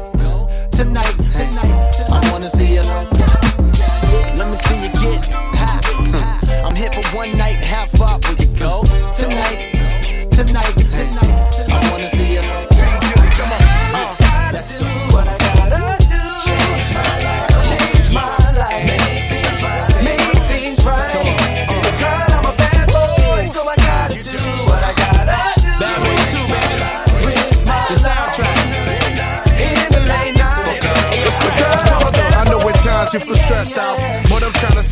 tonight. 0.71 1.13
Hey, 1.33 1.49
I 1.55 2.29
wanna 2.31 2.49
see 2.49 2.73
you. 2.73 2.81
Let 4.38 4.49
me 4.49 4.55
see 4.55 4.83
you 4.83 4.89
get. 4.93 5.25
Hmm. 5.31 6.65
I'm 6.65 6.75
here 6.75 6.91
for 6.91 7.15
one 7.15 7.38
night, 7.38 7.63
how 7.63 7.85
far 7.85 8.19
will 8.23 8.38
you 8.43 8.47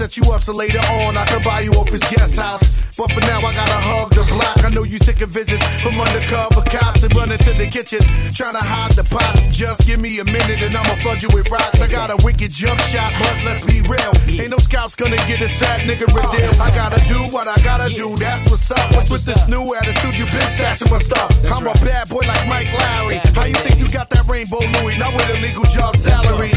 set 0.05 0.17
you 0.17 0.31
up 0.31 0.41
so 0.41 0.53
later 0.53 0.79
on 1.01 1.17
I 1.17 1.25
can 1.25 1.41
buy 1.41 1.61
you 1.61 1.73
Opus 1.73 2.01
guest 2.11 2.35
house. 2.35 2.63
But 2.95 3.11
for 3.11 3.21
now 3.21 3.39
I 3.39 3.51
gotta 3.53 3.79
hug 3.89 4.09
the 4.13 4.23
block. 4.29 4.63
I 4.63 4.69
know 4.69 4.83
you 4.83 4.99
sick 4.99 5.21
of 5.21 5.29
visits 5.29 5.65
from 5.81 5.99
undercover 5.99 6.61
cops 6.61 7.01
and 7.03 7.13
running 7.15 7.39
to 7.39 7.53
the 7.53 7.67
kitchen, 7.67 8.01
trying 8.31 8.53
to 8.53 8.63
hide 8.63 8.93
the 8.93 9.03
pots. 9.03 9.57
Just 9.57 9.81
give 9.87 9.99
me 9.99 10.19
a 10.19 10.25
minute 10.25 10.61
and 10.61 10.77
I'ma 10.77 10.95
flood 11.01 11.23
you 11.23 11.29
with 11.33 11.49
rocks. 11.49 11.81
I 11.81 11.87
got 11.87 12.11
a 12.11 12.17
wicked 12.23 12.51
jump 12.51 12.79
shot, 12.93 13.11
but 13.19 13.43
let's 13.45 13.65
be 13.65 13.81
real, 13.81 14.13
ain't 14.39 14.51
no 14.51 14.57
scouts 14.57 14.95
gonna 14.95 15.17
get 15.25 15.41
a 15.41 15.49
sad 15.49 15.79
nigga 15.89 16.05
a 16.05 16.37
deal. 16.37 16.61
I 16.61 16.69
gotta 16.75 17.01
do 17.07 17.19
what 17.33 17.47
I 17.47 17.57
gotta 17.63 17.89
do. 17.89 18.15
That's 18.15 18.49
what's 18.49 18.69
up. 18.69 18.91
What's 18.93 19.09
with 19.09 19.25
this 19.25 19.47
new 19.47 19.73
attitude? 19.73 20.13
You 20.13 20.25
been 20.25 20.49
stashing 20.53 20.91
my 20.91 20.99
stuff. 20.99 21.29
I'm 21.51 21.65
a 21.65 21.73
bad 21.81 22.09
boy 22.09 22.23
like 22.27 22.47
Mike 22.47 22.67
Lowrey. 22.67 23.17
How 23.33 23.45
you 23.45 23.55
think 23.65 23.79
you 23.79 23.91
got 23.91 24.09
that 24.11 24.25
rainbow 24.27 24.59
Louis? 24.59 24.97
Not 24.99 25.13
with 25.13 25.35
a 25.35 25.41
legal 25.41 25.65
job 25.65 25.95
salary. 25.97 26.51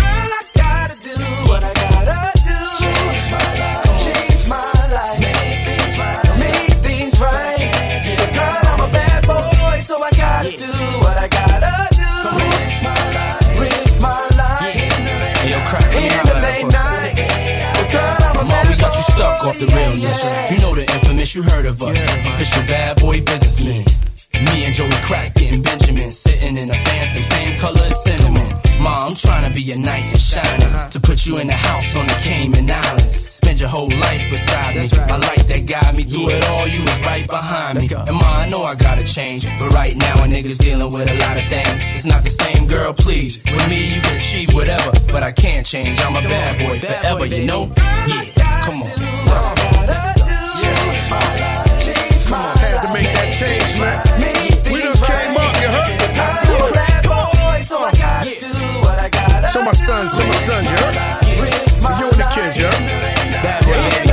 The 19.59 19.67
realness. 19.67 20.25
yeah. 20.25 20.55
You 20.55 20.61
know 20.61 20.75
the 20.75 20.83
infamous, 20.83 21.35
you 21.35 21.43
heard 21.43 21.67
of 21.67 21.83
us. 21.83 22.05
Official 22.27 22.63
bad 22.65 23.01
boy 23.01 23.21
businessman. 23.23 23.85
Me 24.35 24.65
and 24.65 24.75
Joey 24.75 24.91
Crack 25.03 25.35
getting 25.35 25.63
Benjamin, 25.63 26.11
sitting 26.13 26.57
in 26.57 26.71
a 26.71 26.85
phantom, 26.85 27.23
same 27.23 27.59
color 27.59 27.81
as 27.81 28.05
cinnamon. 28.05 28.49
Ma, 28.81 29.07
I'm 29.07 29.17
trying 29.17 29.53
to 29.53 29.61
be 29.61 29.73
a 29.73 29.77
knight 29.77 30.05
in 30.13 30.19
shining, 30.19 30.91
to 30.91 31.01
put 31.01 31.27
you 31.27 31.39
in 31.39 31.51
a 31.51 31.55
house 31.57 31.97
on 31.97 32.07
the 32.07 32.15
Cayman 32.15 32.71
Islands. 32.71 33.19
Spend 33.19 33.59
your 33.61 33.69
whole 33.69 33.91
life 33.91 34.31
beside 34.31 34.77
me. 34.77 34.89
my 35.09 35.17
like 35.17 35.47
that 35.49 35.67
guy 35.67 35.93
me 35.93 36.05
through 36.05 36.31
it 36.31 36.45
all. 36.45 36.69
You 36.69 36.81
was 36.83 37.03
right 37.03 37.27
behind 37.27 37.79
me. 37.79 37.89
And 37.93 38.17
ma, 38.17 38.41
I 38.45 38.49
know 38.49 38.63
I 38.63 38.75
gotta 38.77 39.05
change, 39.05 39.47
but 39.59 39.73
right 39.73 39.97
now 39.97 40.23
a 40.23 40.29
nigga's 40.29 40.59
dealing 40.59 40.93
with 40.93 41.09
a 41.09 41.15
lot 41.15 41.37
of 41.37 41.49
things. 41.49 41.81
It's 41.95 42.05
not 42.05 42.23
the 42.23 42.31
same, 42.31 42.69
girl. 42.69 42.93
Please, 42.93 43.43
with 43.45 43.69
me 43.69 43.95
you 43.95 44.01
can 44.03 44.17
achieve 44.17 44.55
whatever, 44.55 44.93
but 45.09 45.23
I 45.23 45.33
can't 45.33 45.67
change. 45.67 46.01
I'm 46.01 46.15
a 46.15 46.23
bad 46.23 46.59
boy 46.59 46.79
forever, 46.79 47.27
you 47.27 47.45
know. 47.47 47.73
Yeah, 48.07 48.23
come 48.65 48.83
on. 48.83 49.18
Let's 49.29 49.53
go. 49.53 49.69
Had 52.29 52.87
to 52.87 52.93
make 52.93 53.11
that 53.15 53.33
change, 53.33 53.81
man. 53.81 53.99
We 54.71 54.83
done 54.83 54.97
came 55.01 55.37
up, 55.37 55.55
you 55.61 55.69
heard? 55.69 55.89
I'm 56.19 56.69
a 56.69 56.73
bad 56.73 57.03
boy, 57.05 57.63
so 57.65 57.79
I 57.79 57.93
gotta 57.93 58.37
do 58.37 58.47
what 58.81 58.99
I 59.01 59.09
gotta 59.09 59.49
So 59.49 59.63
my 59.63 59.73
sons, 59.73 60.13
so 60.13 60.23
my 60.27 60.35
sons, 60.45 60.67
you 60.69 60.77
heard? 60.77 60.97
You 62.01 62.07
and 62.11 62.21
the 62.21 62.29
kids, 62.35 62.59
you 62.59 62.65
heard? 62.67 62.85
Bad 63.43 64.08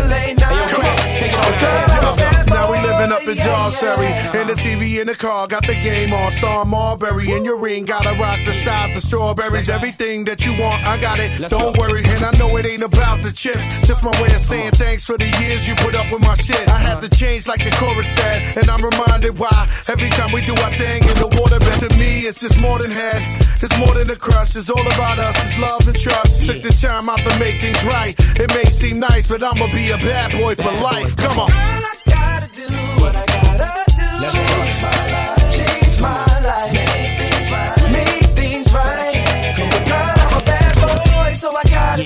up 3.16 3.28
in 3.28 3.38
Dawsbury. 3.38 4.08
And 4.08 4.50
the 4.50 4.56
TV 4.56 5.00
in 5.00 5.08
the 5.08 5.16
car, 5.16 5.48
got 5.48 5.66
the 5.66 5.74
game 5.74 6.14
on. 6.14 6.32
Star 6.32 6.66
Marbury 6.66 7.32
in 7.32 7.46
your 7.46 7.58
ring. 7.58 7.86
Gotta 7.86 8.14
rock 8.20 8.40
the 8.46 8.54
sides 8.54 8.98
of 8.98 9.04
strawberries. 9.04 9.70
Everything 9.70 10.26
that 10.26 10.46
you 10.46 10.54
want, 10.60 10.86
I 10.86 11.00
got 11.00 11.20
it. 11.20 11.50
Don't 11.50 11.78
worry. 11.78 12.04
And 12.06 12.24
I 12.26 12.32
know 12.38 12.56
it 12.58 12.66
ain't 12.66 12.82
about 12.82 13.24
the 13.24 13.32
chips. 13.32 13.66
Just 13.88 14.04
my 14.04 14.12
way 14.22 14.34
of 14.36 14.42
saying 14.42 14.72
thanks 14.72 15.06
for 15.06 15.18
the 15.18 15.30
years 15.42 15.68
you 15.68 15.76
put 15.76 15.96
up 15.96 16.12
with 16.12 16.22
my 16.22 16.36
shit. 16.36 16.68
I 16.68 16.78
had 16.78 17.02
to 17.02 17.10
change 17.10 17.48
like 17.48 17.64
the 17.64 17.72
chorus 17.72 18.08
said. 18.16 18.58
And 18.58 18.70
I'm 18.70 18.84
reminded 18.84 19.40
why. 19.40 19.70
Every 19.88 20.10
time 20.10 20.32
we 20.34 20.42
do 20.42 20.54
our 20.64 20.72
thing 20.72 21.04
in 21.04 21.16
the 21.16 21.30
water, 21.40 21.60
but 21.60 21.76
to 21.88 21.98
me, 21.98 22.22
it's 22.22 22.42
just 22.42 22.60
more 22.60 22.80
than 22.80 22.92
head. 22.92 23.22
It's 23.62 23.78
more 23.80 23.94
than 23.94 24.10
a 24.10 24.16
crush. 24.16 24.56
It's 24.56 24.70
all 24.70 24.86
about 24.86 25.20
us. 25.20 25.36
It's 25.46 25.58
love 25.60 25.88
and 25.88 25.98
trust. 25.98 26.46
Took 26.46 26.62
the 26.62 26.74
time 26.74 27.10
out 27.10 27.20
to 27.20 27.40
make 27.40 27.62
things 27.62 27.84
right. 27.86 28.16
It 28.20 28.54
may 28.54 28.70
seem 28.70 29.00
nice, 29.00 29.28
but 29.28 29.44
I'ma 29.44 29.68
be 29.72 29.92
a 29.92 29.98
bad 29.98 30.32
boy 30.34 30.56
for 30.56 30.72
life. 30.72 31.16
Come 31.16 31.40
on. 31.40 31.95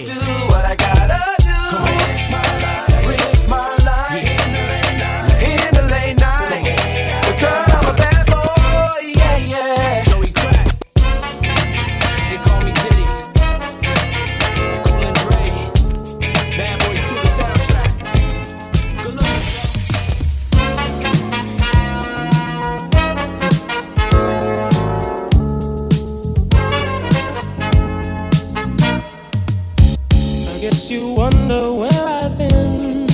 Do, 0.05 0.13
what 0.47 0.65
I 0.65 0.75
gotta 0.75 1.43
do. 1.43 2.08
You 30.87 31.13
wonder 31.13 31.73
where 31.73 32.05
I've 32.07 32.37
been. 32.37 33.05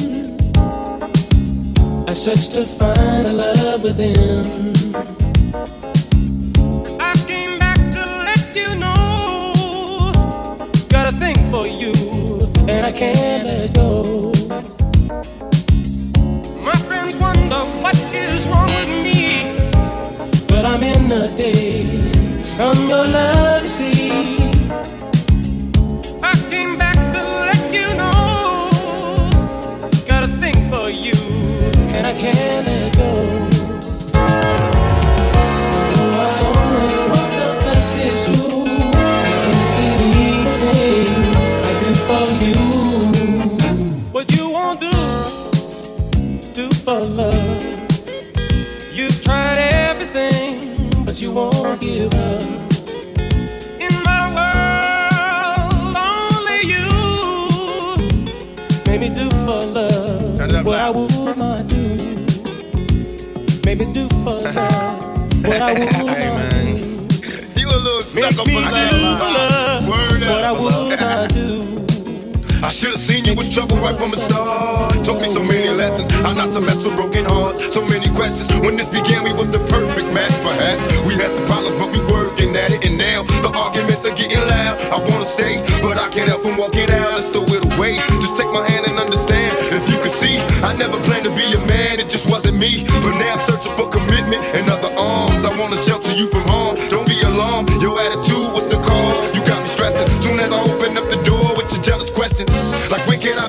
I 2.08 2.14
searched 2.14 2.52
to 2.54 2.64
find 2.64 3.26
a 3.26 3.34
love 3.34 3.82
within. 3.82 4.76
I 7.00 7.14
came 7.26 7.58
back 7.58 7.80
to 7.96 8.04
let 8.30 8.56
you 8.56 8.76
know. 8.76 10.12
Got 10.90 11.12
a 11.12 11.18
thing 11.18 11.38
for 11.50 11.66
you, 11.66 11.94
and 12.70 12.86
I 12.86 12.92
can't 12.92 13.46
let 13.48 13.74
go. 13.74 14.32
My 16.62 16.78
friends 16.88 17.18
wonder 17.18 17.62
what 17.82 17.98
is 18.14 18.48
wrong 18.48 18.70
with 18.80 18.92
me. 19.06 19.20
But 20.48 20.66
I'm 20.66 20.84
in 20.84 21.10
the 21.10 21.34
days 21.36 22.54
from 22.56 22.78
your 22.88 23.08
love, 23.08 23.35
love 65.80 66.02
what 66.02 66.18
I 66.18 66.32
would 66.32 66.50
not 66.50 66.50
do. 66.52 67.60
You 67.60 67.68
a 67.68 67.80
little 67.80 68.04
Make 68.16 68.32
sucker 68.32 68.48
me 68.48 68.56
for 68.56 68.72
do 68.92 69.02
for 69.20 69.32
love. 69.36 69.88
Word 69.88 70.22
what 70.28 70.44
I 70.44 70.52
would 70.52 71.00
not 71.00 71.30
do. 71.34 71.76
I 72.64 72.70
should 72.70 72.92
have 72.92 73.00
seen 73.00 73.26
you 73.26 73.36
was 73.36 73.48
trouble 73.48 73.78
right 73.78 73.96
from 73.96 74.12
the 74.12 74.18
start. 74.18 75.04
Taught 75.06 75.22
me 75.22 75.28
so 75.28 75.44
many 75.44 75.70
lessons, 75.70 76.10
how 76.26 76.34
not 76.34 76.52
to 76.54 76.62
mess 76.62 76.84
with 76.84 76.96
broken 76.96 77.26
hearts. 77.26 77.74
So 77.74 77.86
many 77.86 78.10
questions. 78.10 78.50
When 78.60 78.76
this 78.76 78.90
began, 78.90 79.24
we 79.24 79.34
was 79.34 79.50
the 79.50 79.60
perfect 79.70 80.12
match, 80.12 80.34
perhaps. 80.42 80.82
We 81.06 81.14
had 81.14 81.30
some 81.30 81.46
problems, 81.46 81.76
but 81.76 81.92
we 81.94 82.02
working 82.12 82.56
at 82.56 82.72
it, 82.72 82.88
and 82.88 82.98
now 82.98 83.22
the 83.46 83.52
arguments 83.54 84.08
are 84.08 84.16
getting 84.16 84.42
loud. 84.48 84.82
I 84.90 84.98
wanna 84.98 85.26
stay, 85.26 85.62
but 85.82 86.00
I 86.00 86.10
can't 86.10 86.28
help 86.28 86.42
from 86.42 86.58
walking 86.58 86.90
out. 86.90 86.95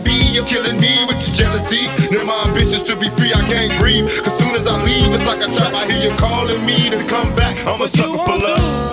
Be? 0.07 0.31
You're 0.33 0.47
killing 0.47 0.79
me 0.81 1.05
with 1.09 1.19
your 1.27 1.35
jealousy. 1.35 1.91
Now 2.15 2.25
my 2.25 2.45
ambitions 2.47 2.85
to 2.85 2.95
be 2.97 3.11
free, 3.11 3.35
I 3.35 3.43
can't 3.51 3.75
breathe. 3.81 4.07
Cause 4.23 4.39
soon 4.39 4.55
as 4.55 4.67
I 4.67 4.79
leave, 4.87 5.13
it's 5.13 5.27
like 5.27 5.43
a 5.43 5.51
trap. 5.51 5.75
I 5.75 5.91
hear 5.91 6.11
you 6.11 6.17
calling 6.17 6.65
me 6.65 6.89
to 6.91 7.05
come 7.05 7.35
back. 7.35 7.59
I'm 7.67 7.83
a 7.83 7.89
sucker 7.89 8.19
for 8.27 8.39
love. 8.39 8.87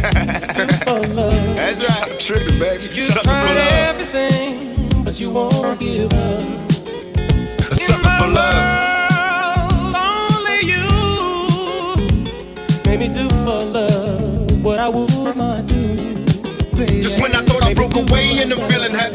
That's 0.00 1.80
right. 1.88 2.10
I'm 2.10 2.18
tripping, 2.18 2.58
baby. 2.58 2.84
You 2.84 3.04
sucker 3.12 3.28
for 3.28 3.54
love. 3.54 3.72
everything, 3.90 5.04
but 5.04 5.20
you 5.20 5.30
won't 5.30 5.78
give 5.78 6.09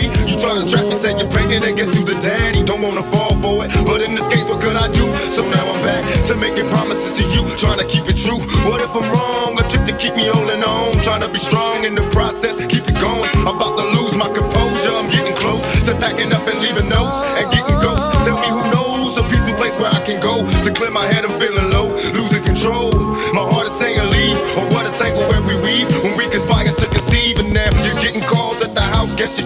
Happy, 0.05 0.31
you 0.31 0.37
try 0.37 0.53
to 0.53 0.65
trap 0.69 0.85
me, 0.85 0.91
say 0.91 1.17
you're 1.17 1.29
pregnant, 1.29 1.65
I 1.65 1.71
guess 1.71 1.89
you 1.97 2.05
the 2.05 2.13
daddy. 2.19 2.63
Don't 2.63 2.81
wanna 2.81 3.03
fall 3.03 3.33
for 3.41 3.65
it, 3.65 3.71
but 3.85 4.01
in 4.01 4.15
this 4.15 4.27
case, 4.27 4.43
what 4.45 4.61
could 4.61 4.75
I 4.75 4.87
do? 4.91 5.05
So 5.33 5.47
now 5.49 5.65
I'm 5.71 5.81
back 5.81 6.03
to 6.27 6.35
making 6.35 6.67
promises 6.69 7.13
to 7.13 7.23
you, 7.33 7.41
trying 7.57 7.79
to 7.79 7.85
keep 7.85 8.05
it 8.09 8.17
true. 8.17 8.39
What 8.69 8.81
if 8.81 8.93
I'm 8.95 9.09
wrong? 9.09 9.57
A 9.59 9.63
trick 9.69 9.85
to 9.87 9.95
keep 9.95 10.15
me 10.15 10.27
holding 10.27 10.63
on, 10.63 10.93
trying 11.01 11.21
to 11.21 11.29
be 11.29 11.39
strong 11.39 11.85
in 11.85 11.95
the 11.95 12.05
process, 12.09 12.55
keep 12.67 12.85
it 12.87 12.97
going. 12.99 13.29
I'm 13.45 13.55
about 13.55 13.77
to 13.77 13.85
lose 13.97 14.15
my 14.15 14.29
composure, 14.29 14.93
I'm 14.93 15.09
getting 15.09 15.35
close 15.35 15.63
to 15.87 15.95
packing 15.95 16.33
up 16.33 16.45
and 16.47 16.59
leaving 16.59 16.89
notes 16.89 17.21
and 17.39 17.45
getting 17.51 17.77
ghosts. 17.79 18.25
Tell 18.25 18.37
me 18.37 18.49
who 18.49 18.61
knows 18.73 19.17
a 19.17 19.23
peaceful 19.23 19.55
place 19.55 19.77
where 19.79 19.89
I 19.89 20.01
can 20.05 20.19
go 20.19 20.43
to 20.43 20.69
clear 20.73 20.91
my 20.91 21.05
head. 21.05 21.25
I'm 21.25 21.39
feeling 21.39 21.54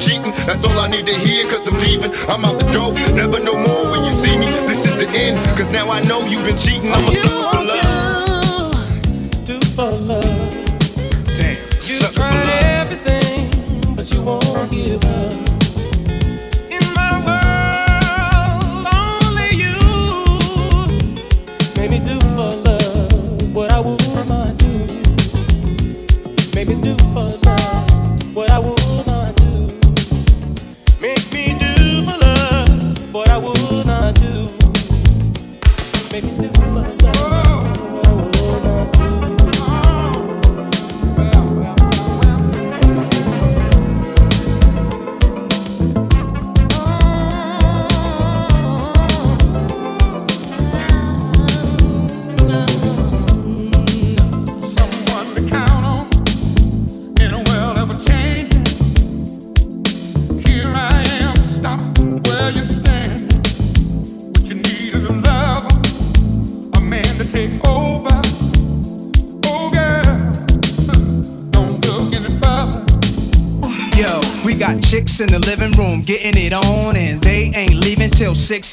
cheating. 0.09 0.33
That's 0.47 0.65
all 0.65 0.79
I 0.79 0.87
need 0.87 1.05
to 1.05 1.13
hear, 1.13 1.45
cause 1.45 1.67
I'm 1.67 1.77
leaving. 1.77 2.11
I'm 2.27 2.43
out 2.45 2.57
the 2.59 2.71
door, 2.73 2.93
never 3.13 3.39
no 3.39 3.53
more 3.53 3.91
when 3.91 4.01
you 4.05 4.13
see 4.13 4.35
me. 4.37 4.47
This 4.65 4.85
is 4.85 4.95
the 4.95 5.09
end, 5.09 5.37
cause 5.57 5.71
now 5.71 5.89
I 5.89 6.01
know 6.01 6.25
you've 6.25 6.43
been 6.43 6.57
cheating. 6.57 6.91
I'm 6.91 7.05
a 7.05 7.68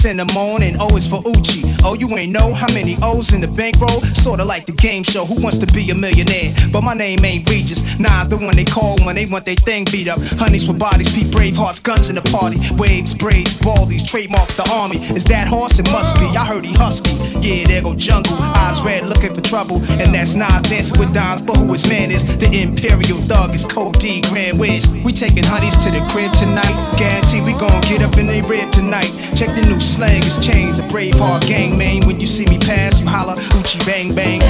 in 0.06 0.18
the 0.18 0.32
morning. 0.34 0.76
Oh, 0.78 0.86
o 0.92 0.96
is 0.96 1.08
for 1.08 1.20
Uchi. 1.26 1.62
Oh, 1.82 1.94
you 1.94 2.08
ain't 2.16 2.32
know 2.32 2.54
how 2.54 2.72
many 2.72 2.96
O's 3.02 3.32
in 3.32 3.40
the 3.40 3.48
bankroll? 3.48 4.00
Sorta 4.16 4.44
like 4.44 4.66
the 4.66 4.72
game 4.72 5.02
show 5.02 5.24
Who 5.24 5.40
Wants 5.42 5.58
to 5.58 5.66
Be 5.66 5.90
a 5.90 5.94
Millionaire? 5.94 6.54
But 6.72 6.82
my 6.82 6.94
name 6.94 7.24
ain't 7.24 7.48
Regis. 7.48 7.98
Nas 8.00 8.28
the 8.28 8.36
one 8.36 8.56
they 8.56 8.64
call 8.64 8.96
when 9.04 9.14
they 9.14 9.26
want 9.26 9.44
their 9.44 9.54
thing 9.54 9.84
beat 9.92 10.08
up. 10.08 10.18
Honeys 10.40 10.66
with 10.66 10.78
bodies, 10.78 11.14
Pete 11.14 11.30
brave 11.30 11.56
hearts, 11.56 11.78
guns 11.78 12.08
in 12.08 12.16
the 12.16 12.26
party. 12.32 12.56
Waves, 12.80 13.14
braids, 13.14 13.54
baldies, 13.54 14.06
trademarks 14.06 14.54
the 14.54 14.64
army. 14.72 14.96
Is 15.14 15.24
that 15.26 15.46
horse? 15.46 15.78
It 15.78 15.90
must 15.92 16.16
be. 16.16 16.26
I 16.32 16.44
heard 16.44 16.64
he 16.64 16.72
husky. 16.72 17.12
Yeah, 17.44 17.66
there 17.68 17.82
go 17.82 17.94
jungle. 17.94 18.34
Eyes 18.66 18.82
red, 18.82 19.06
looking 19.06 19.34
for 19.34 19.42
trouble. 19.42 19.78
And 20.00 20.14
that's 20.14 20.34
Nas 20.34 20.62
dancing 20.62 20.98
with 20.98 21.12
dimes. 21.12 21.42
But 21.42 21.56
who 21.58 21.70
his 21.72 21.86
man 21.88 22.10
is? 22.10 22.24
The 22.38 22.48
Imperial 22.50 23.20
Thug 23.28 23.54
is 23.54 23.64
Code 23.64 23.98
D 24.00 24.22
Grand 24.32 24.58
Wiz. 24.58 24.88
We 25.04 25.12
taking 25.12 25.44
honeys 25.44 25.76
to 25.84 25.90
the 25.90 26.00
crib 26.08 26.32
tonight. 26.32 26.74
Guarantee 26.96 27.42
we 27.42 27.52
gon' 27.52 27.80
get 27.82 28.00
up 28.02 28.16
in 28.16 28.26
they 28.26 28.40
rib 28.42 28.72
tonight. 28.72 29.12
Check 29.36 29.52
the 29.54 29.62
new 29.68 29.80
slang, 29.80 30.24
it's 30.24 30.40
changed. 30.40 30.82
The 30.82 30.88
brave 30.88 31.14
heart 31.18 31.46
gang, 31.46 31.76
man. 31.76 32.06
When 32.06 32.18
you 32.20 32.26
see 32.26 32.46
me 32.46 32.58
pass, 32.58 32.98
you 33.00 33.06
holla, 33.06 33.36
Uchi 33.58 33.78
bang 33.84 34.05
bang. 34.14 34.42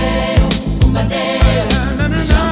I 0.98 2.45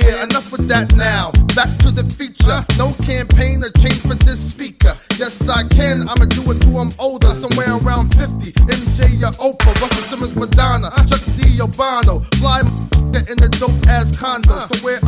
yeah, 0.00 0.24
enough 0.24 0.50
with 0.52 0.68
that 0.68 0.94
now. 0.96 1.32
Back 1.54 1.70
to 1.84 1.90
the 1.90 2.04
feature, 2.16 2.64
no 2.78 2.92
campaign 3.04 3.62
or 3.62 3.70
change 3.80 4.00
for 4.00 4.14
this 4.14 4.40
speaker. 4.40 4.94
Yes, 5.18 5.48
I 5.48 5.66
can, 5.68 6.08
I'ma 6.08 6.26
do 6.26 6.42
it 6.50 6.60
till 6.62 6.78
I'm 6.78 6.90
older, 6.98 7.32
somewhere 7.34 7.76
around 7.76 8.14
50. 8.14 8.52
MJ 8.52 9.20
or 9.22 9.34
Oprah, 9.42 9.74
Russell 9.80 10.04
Simmons, 10.06 10.34
Madonna, 10.36 10.90
Chuck 11.08 11.22
D. 11.36 11.58
Obama, 11.60 12.22
fly 12.38 12.60
in 13.30 13.36
the 13.42 13.50
dope 13.58 13.74
ass 13.88 14.14
condo, 14.16 14.54
uh. 14.54 14.60
somewhere 14.70 14.98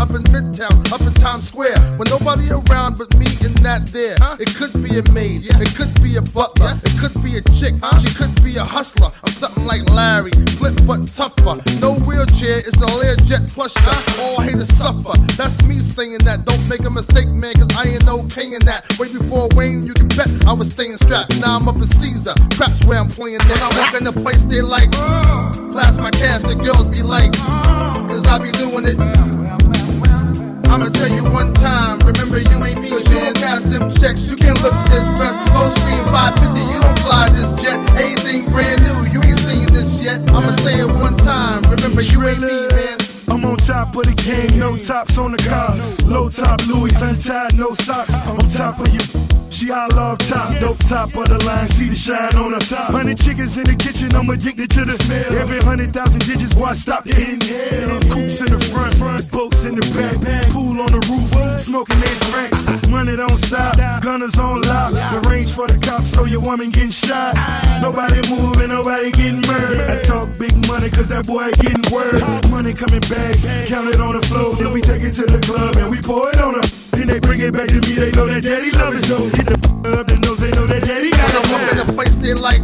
Times 1.32 1.48
Square, 1.48 1.96
with 1.96 2.12
nobody 2.12 2.52
around 2.52 3.00
but 3.00 3.08
me 3.16 3.24
and 3.40 3.56
that 3.64 3.88
there. 3.88 4.20
It 4.36 4.52
could 4.52 4.76
be 4.84 5.00
a 5.00 5.04
maid, 5.16 5.48
it 5.48 5.72
could 5.72 5.88
be 6.04 6.20
a 6.20 6.24
butler, 6.36 6.76
it 6.76 6.92
could 7.00 7.16
be 7.24 7.40
a 7.40 7.42
chick, 7.56 7.72
she 8.04 8.12
could 8.12 8.36
be 8.44 8.60
a 8.60 8.66
hustler. 8.68 9.08
I'm 9.08 9.32
something 9.32 9.64
like 9.64 9.88
Larry 9.88 10.36
Flynt 10.60 10.84
but 10.84 11.08
tougher. 11.08 11.56
No 11.80 11.96
wheelchair, 12.04 12.60
it's 12.60 12.76
a 12.84 12.88
Learjet 13.00 13.48
pusher. 13.48 13.96
All 14.20 14.44
haters 14.44 14.76
suffer. 14.76 15.16
That's 15.40 15.64
me 15.64 15.80
saying 15.80 16.20
that. 16.28 16.44
Don't 16.44 16.60
make 16.68 16.84
a 16.84 16.92
mistake, 16.92 17.32
man, 17.32 17.56
cause 17.56 17.72
I 17.80 17.96
ain't 17.96 18.04
okay 18.28 18.52
in 18.52 18.60
that. 18.68 18.84
Way 19.00 19.08
before 19.08 19.48
Wayne, 19.56 19.88
you 19.88 19.96
can 19.96 20.12
bet 20.12 20.28
I 20.44 20.52
was 20.52 20.68
staying 20.68 21.00
strapped. 21.00 21.40
Now 21.40 21.56
I'm 21.56 21.64
up 21.64 21.80
in 21.80 21.88
Caesar, 21.88 22.36
craps 22.52 22.84
where 22.84 23.00
I'm 23.00 23.08
playing. 23.08 23.40
Then 23.48 23.56
I 23.56 23.72
walk 23.80 23.96
in 23.96 24.04
the 24.04 24.12
place, 24.12 24.44
they 24.44 24.60
like, 24.60 24.92
flash 25.72 25.96
my 25.96 26.12
cash, 26.12 26.44
the 26.44 26.60
girls 26.60 26.92
be 26.92 27.00
like, 27.00 27.32
cause 28.04 28.28
I 28.28 28.36
be 28.36 28.52
doing 28.52 28.84
it. 28.84 29.31
I'ma 30.82 30.90
tell 30.94 31.14
you 31.14 31.22
one 31.30 31.54
time, 31.54 32.00
remember 32.00 32.40
you 32.40 32.64
ain't 32.64 32.80
me, 32.80 32.90
cause 32.90 33.08
you 33.08 33.14
don't 33.14 33.38
them 33.70 33.92
checks. 33.92 34.28
You 34.28 34.34
can 34.34 34.54
look 34.66 34.74
this 34.90 35.06
best, 35.14 35.38
full 35.54 35.70
screen 35.70 36.02
550, 36.10 36.58
you 36.58 36.80
don't 36.82 36.98
fly 36.98 37.28
this 37.28 37.54
jet. 37.62 37.78
Anything 37.94 38.50
brand 38.50 38.82
new, 38.82 39.06
you 39.14 39.22
ain't 39.22 39.38
seen 39.38 39.72
this 39.72 40.02
yet. 40.02 40.18
I'ma 40.32 40.50
say 40.50 40.80
it 40.80 40.90
one 40.98 41.16
time, 41.18 41.62
remember 41.70 42.02
you 42.02 42.26
ain't 42.26 42.40
me, 42.40 42.66
man. 42.74 43.01
I'm 43.32 43.46
on 43.46 43.56
top 43.56 43.96
of 43.96 44.04
the 44.04 44.12
game, 44.12 44.60
no 44.60 44.76
tops 44.76 45.16
on 45.16 45.32
the 45.32 45.38
car. 45.48 45.72
Low 46.04 46.28
top 46.28 46.60
Louis, 46.68 46.92
untied, 47.00 47.56
no 47.56 47.70
socks. 47.72 48.28
On 48.28 48.36
top 48.44 48.78
of 48.78 48.92
you. 48.92 49.00
She 49.52 49.70
I 49.70 49.86
love 49.88 50.18
top, 50.18 50.48
dope 50.60 50.80
top 50.88 51.12
of 51.16 51.28
the 51.28 51.36
line, 51.44 51.68
see 51.68 51.88
the 51.88 51.94
shine 51.94 52.34
on 52.40 52.52
her 52.52 52.58
top. 52.58 52.92
Hundred 52.92 53.16
chickens 53.16 53.56
in 53.56 53.64
the 53.64 53.76
kitchen, 53.76 54.08
I'm 54.16 54.28
addicted 54.28 54.70
to 54.72 54.84
the 54.84 54.92
smell. 54.92 55.32
Every 55.36 55.60
hundred 55.60 55.92
thousand 55.92 56.24
digits, 56.24 56.54
why 56.54 56.72
stop 56.72 57.04
to 57.04 57.12
inhale? 57.12 58.00
Coops 58.08 58.40
in 58.40 58.48
the 58.48 58.60
front, 58.72 58.96
the 58.96 59.28
boats 59.32 59.64
in 59.68 59.76
the 59.76 59.84
back, 59.92 60.48
pool 60.56 60.80
on 60.80 60.92
the 60.92 61.04
roof, 61.12 61.28
smoking 61.60 62.00
their 62.00 62.18
drinks. 62.32 62.88
Money 62.88 63.16
don't 63.16 63.36
stop, 63.36 63.76
gunners 64.02 64.38
on 64.38 64.62
lock. 64.62 64.92
The 64.92 65.20
range 65.28 65.52
for 65.52 65.68
the 65.68 65.76
cops, 65.84 66.08
so 66.08 66.24
your 66.24 66.40
woman 66.40 66.70
getting 66.70 66.90
shot. 66.90 67.36
Nobody 67.84 68.24
moving, 68.32 68.72
nobody 68.72 69.12
getting 69.12 69.44
murdered. 69.44 69.84
I 69.84 70.00
talk 70.00 70.32
big 70.40 70.56
money, 70.66 70.88
cause 70.88 71.08
that 71.12 71.28
boy 71.28 71.52
getting 71.60 71.84
word. 71.92 72.24
Money 72.48 72.72
coming 72.72 73.04
bags, 73.22 73.46
count 73.70 73.86
it 73.94 74.00
on 74.00 74.14
the 74.18 74.22
floor. 74.26 74.54
Then 74.54 74.72
we 74.72 74.80
take 74.80 75.02
it 75.02 75.14
to 75.22 75.24
the 75.26 75.38
club 75.38 75.76
and 75.76 75.90
we 75.90 76.00
pour 76.02 76.30
it 76.30 76.40
on 76.40 76.54
her. 76.54 76.66
Then 76.92 77.06
they 77.06 77.20
bring 77.20 77.40
it 77.40 77.52
back 77.52 77.68
to 77.68 77.78
me, 77.78 77.94
they 77.94 78.10
know 78.12 78.26
that 78.26 78.42
daddy 78.42 78.70
love 78.74 78.94
it. 78.94 79.04
So 79.06 79.18
hit 79.30 79.46
the 79.46 79.58
up, 79.98 80.06
the 80.06 80.18
nose, 80.22 80.40
they 80.40 80.50
know 80.52 80.66
that 80.66 80.82
daddy 80.82 81.10
got 81.10 81.22
And 81.22 81.38
I 81.38 81.42
walk 81.50 81.64
in 81.70 81.78
the 81.78 81.88
place, 81.94 82.16
they 82.18 82.34
like, 82.34 82.62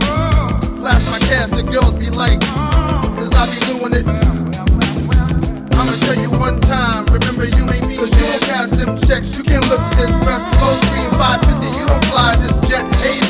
flash 0.82 1.04
my 1.11 1.20
cash, 1.30 1.50
the 1.54 1.62
girls 1.62 1.94
be 1.94 2.11
like, 2.11 2.40
cause 2.42 3.32
I 3.34 3.46
be 3.50 3.59
doing 3.70 3.94
it. 3.94 4.06
I'ma 5.78 5.94
tell 6.06 6.18
you 6.18 6.30
one 6.38 6.59
time, 6.61 7.06
remember 7.06 7.46
you 7.46 7.62
ain't 7.70 7.86
me, 7.86 7.96
cause 7.96 8.11
you 8.11 8.26
don't 8.26 8.44
cash 8.50 8.70
them 8.74 8.98
checks. 9.06 9.36
You 9.38 9.44
can 9.46 9.62
look 9.70 9.82
this 9.94 10.11
best, 10.26 10.44
full 10.59 10.76
screen 10.90 11.11
550, 11.14 11.78
you 11.78 11.86
don't 11.86 12.04
fly 12.11 12.34
this 12.42 12.59
jet. 12.66 12.82
Anything 13.06 13.27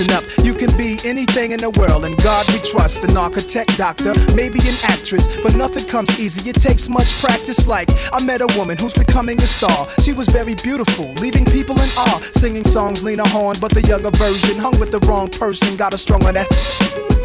listen 0.00 0.16
up. 0.16 0.24
You 0.44 0.54
can 0.54 0.76
be 0.76 0.98
anything 1.04 1.52
in 1.52 1.58
the 1.58 1.70
world, 1.78 2.04
and 2.04 2.16
God 2.22 2.46
we 2.48 2.58
trust. 2.58 3.04
An 3.04 3.16
architect, 3.16 3.76
doctor, 3.76 4.12
maybe 4.34 4.58
an 4.60 4.76
actress, 4.84 5.26
but 5.42 5.54
nothing 5.56 5.86
comes 5.86 6.20
easy. 6.20 6.48
It 6.48 6.56
takes 6.60 6.88
much 6.88 7.20
practice. 7.20 7.66
Like, 7.66 7.88
I 8.12 8.24
met 8.24 8.40
a 8.40 8.48
woman 8.58 8.78
who's 8.78 8.92
becoming 8.92 9.38
a 9.38 9.46
star. 9.46 9.88
She 10.00 10.12
was 10.12 10.28
very 10.28 10.54
beautiful, 10.62 11.12
leaving 11.20 11.44
people 11.44 11.76
in 11.76 11.88
awe. 11.96 12.20
Singing 12.32 12.64
songs, 12.64 13.02
Lena 13.04 13.26
Horne, 13.28 13.56
but 13.60 13.72
the 13.72 13.82
younger 13.82 14.10
version 14.10 14.58
hung 14.58 14.78
with 14.80 14.90
the 14.90 15.00
wrong 15.06 15.28
person. 15.28 15.76
Got 15.76 15.94
a 15.94 15.98
strong 15.98 16.24
on 16.26 16.34
that. 16.34 17.19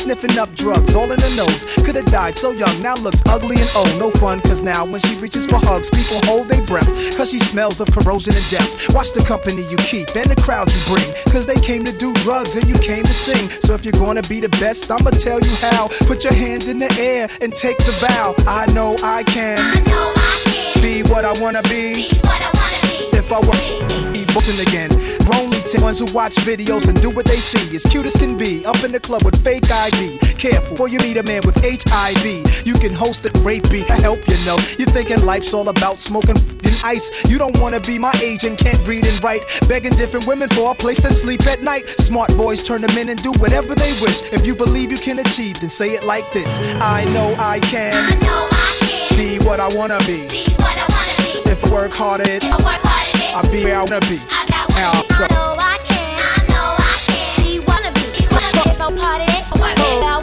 Sniffing 0.00 0.38
up 0.38 0.48
drugs, 0.54 0.94
all 0.94 1.12
in 1.12 1.20
her 1.20 1.36
nose. 1.36 1.76
Could've 1.84 2.06
died 2.06 2.38
so 2.38 2.52
young, 2.52 2.72
now 2.80 2.94
looks 3.04 3.20
ugly 3.28 3.56
and 3.60 3.70
old. 3.76 3.92
No 3.98 4.10
fun, 4.10 4.40
cause 4.40 4.62
now 4.62 4.86
when 4.86 4.98
she 4.98 5.14
reaches 5.20 5.44
for 5.44 5.60
hugs, 5.60 5.90
people 5.90 6.16
hold 6.24 6.48
their 6.48 6.64
breath. 6.64 6.88
Cause 7.18 7.30
she 7.30 7.38
smells 7.38 7.82
of 7.82 7.88
corrosion 7.92 8.32
and 8.32 8.50
death. 8.50 8.94
Watch 8.94 9.12
the 9.12 9.20
company 9.20 9.60
you 9.68 9.76
keep 9.76 10.08
and 10.16 10.24
the 10.24 10.40
crowd 10.40 10.72
you 10.72 10.80
bring. 10.88 11.04
Cause 11.28 11.44
they 11.44 11.60
came 11.60 11.84
to 11.84 11.92
do 11.92 12.14
drugs 12.24 12.56
and 12.56 12.64
you 12.64 12.78
came 12.80 13.04
to 13.04 13.12
sing. 13.12 13.50
So 13.60 13.74
if 13.74 13.84
you're 13.84 14.00
gonna 14.00 14.24
be 14.24 14.40
the 14.40 14.48
best, 14.56 14.90
I'ma 14.90 15.10
tell 15.10 15.38
you 15.38 15.54
how. 15.60 15.88
Put 16.08 16.24
your 16.24 16.32
hand 16.32 16.64
in 16.64 16.78
the 16.78 16.88
air 16.98 17.28
and 17.42 17.52
take 17.54 17.76
the 17.76 17.92
vow. 18.00 18.34
I 18.48 18.72
know 18.72 18.96
I 19.04 19.22
can. 19.24 19.60
I 19.60 19.80
know 19.84 20.12
I 20.16 20.40
can. 20.48 20.80
Be 20.80 21.02
what 21.12 21.26
I 21.26 21.38
wanna 21.42 21.62
be. 21.68 22.08
If 23.12 23.30
I 23.30 23.38
were 23.40 24.19
listen 24.34 24.58
again. 24.60 24.90
Only 25.30 25.58
ten 25.66 25.82
ones 25.82 25.98
who 25.98 26.06
watch 26.14 26.36
videos 26.42 26.88
and 26.88 27.00
do 27.00 27.10
what 27.10 27.26
they 27.26 27.38
see. 27.38 27.76
As 27.76 27.84
cute 27.84 28.06
as 28.06 28.16
can 28.16 28.36
be. 28.36 28.64
Up 28.66 28.82
in 28.84 28.92
the 28.92 29.00
club 29.00 29.24
with 29.24 29.42
fake 29.42 29.70
ID. 29.70 30.18
Careful, 30.38 30.70
before 30.70 30.88
you 30.88 30.98
meet 31.00 31.16
a 31.16 31.22
man 31.24 31.42
with 31.44 31.56
HIV. 31.60 32.66
You 32.66 32.74
can 32.74 32.92
host 32.92 33.24
a 33.26 33.30
rape 33.42 33.68
beat. 33.70 33.90
I 33.90 34.00
help 34.00 34.20
you 34.28 34.36
know. 34.44 34.58
You're 34.78 34.90
thinking 34.90 35.24
life's 35.24 35.52
all 35.54 35.68
about 35.68 35.98
smoking 35.98 36.36
and 36.64 36.76
ice. 36.84 37.10
You 37.28 37.38
don't 37.38 37.58
wanna 37.60 37.80
be 37.80 37.98
my 37.98 38.12
age 38.22 38.44
and 38.44 38.56
can't 38.56 38.80
read 38.86 39.06
and 39.06 39.22
write. 39.22 39.42
Begging 39.68 39.92
different 39.92 40.26
women 40.26 40.48
for 40.50 40.72
a 40.72 40.74
place 40.74 41.00
to 41.02 41.12
sleep 41.12 41.46
at 41.46 41.62
night. 41.62 41.88
Smart 41.88 42.34
boys 42.36 42.62
turn 42.62 42.82
them 42.82 42.96
in 42.98 43.08
and 43.08 43.22
do 43.22 43.32
whatever 43.38 43.74
they 43.74 43.92
wish. 44.00 44.22
If 44.32 44.46
you 44.46 44.54
believe 44.54 44.90
you 44.90 44.98
can 44.98 45.18
achieve, 45.18 45.60
then 45.60 45.70
say 45.70 45.90
it 45.90 46.04
like 46.04 46.30
this. 46.32 46.58
I 46.80 47.04
know 47.12 47.34
I 47.38 47.60
can. 47.60 47.94
I 47.94 48.14
know 48.26 48.48
I 48.50 48.76
can. 48.80 49.18
be 49.18 49.38
what 49.46 49.60
I 49.60 49.68
wanna 49.76 49.98
be. 50.00 50.26
Be 50.28 50.44
what 50.58 50.76
I 50.76 50.86
wanna 50.88 51.44
be. 51.44 51.50
If 51.50 51.64
I 51.64 51.72
work 51.72 51.92
hard 51.92 52.20
at 52.20 52.28
it, 52.28 52.44
I 52.44 52.56
work 52.56 52.80
hard 52.82 52.99
I'll 53.32 53.48
be 53.52 53.62
where 53.62 53.76
I 53.76 53.78
wanna 53.86 54.00
be. 54.10 54.18
I 54.34 54.44
got 54.50 54.68
Now, 54.70 54.90
I 54.90 55.28
know 55.30 55.54
I 55.54 55.78
can. 55.86 56.18
I 56.18 56.38
know 56.50 56.74
I 56.74 56.94
can. 57.06 57.44
Be 57.44 57.60
wanna 57.60 57.92
be. 57.94 58.02
Be 58.18 58.26
wanna 58.26 58.50
be. 58.58 58.70
If 58.74 58.80
I'm 58.80 58.96
part 58.96 59.22
I 59.22 59.54
work 59.54 59.78
it. 59.78 60.02
I 60.02 60.18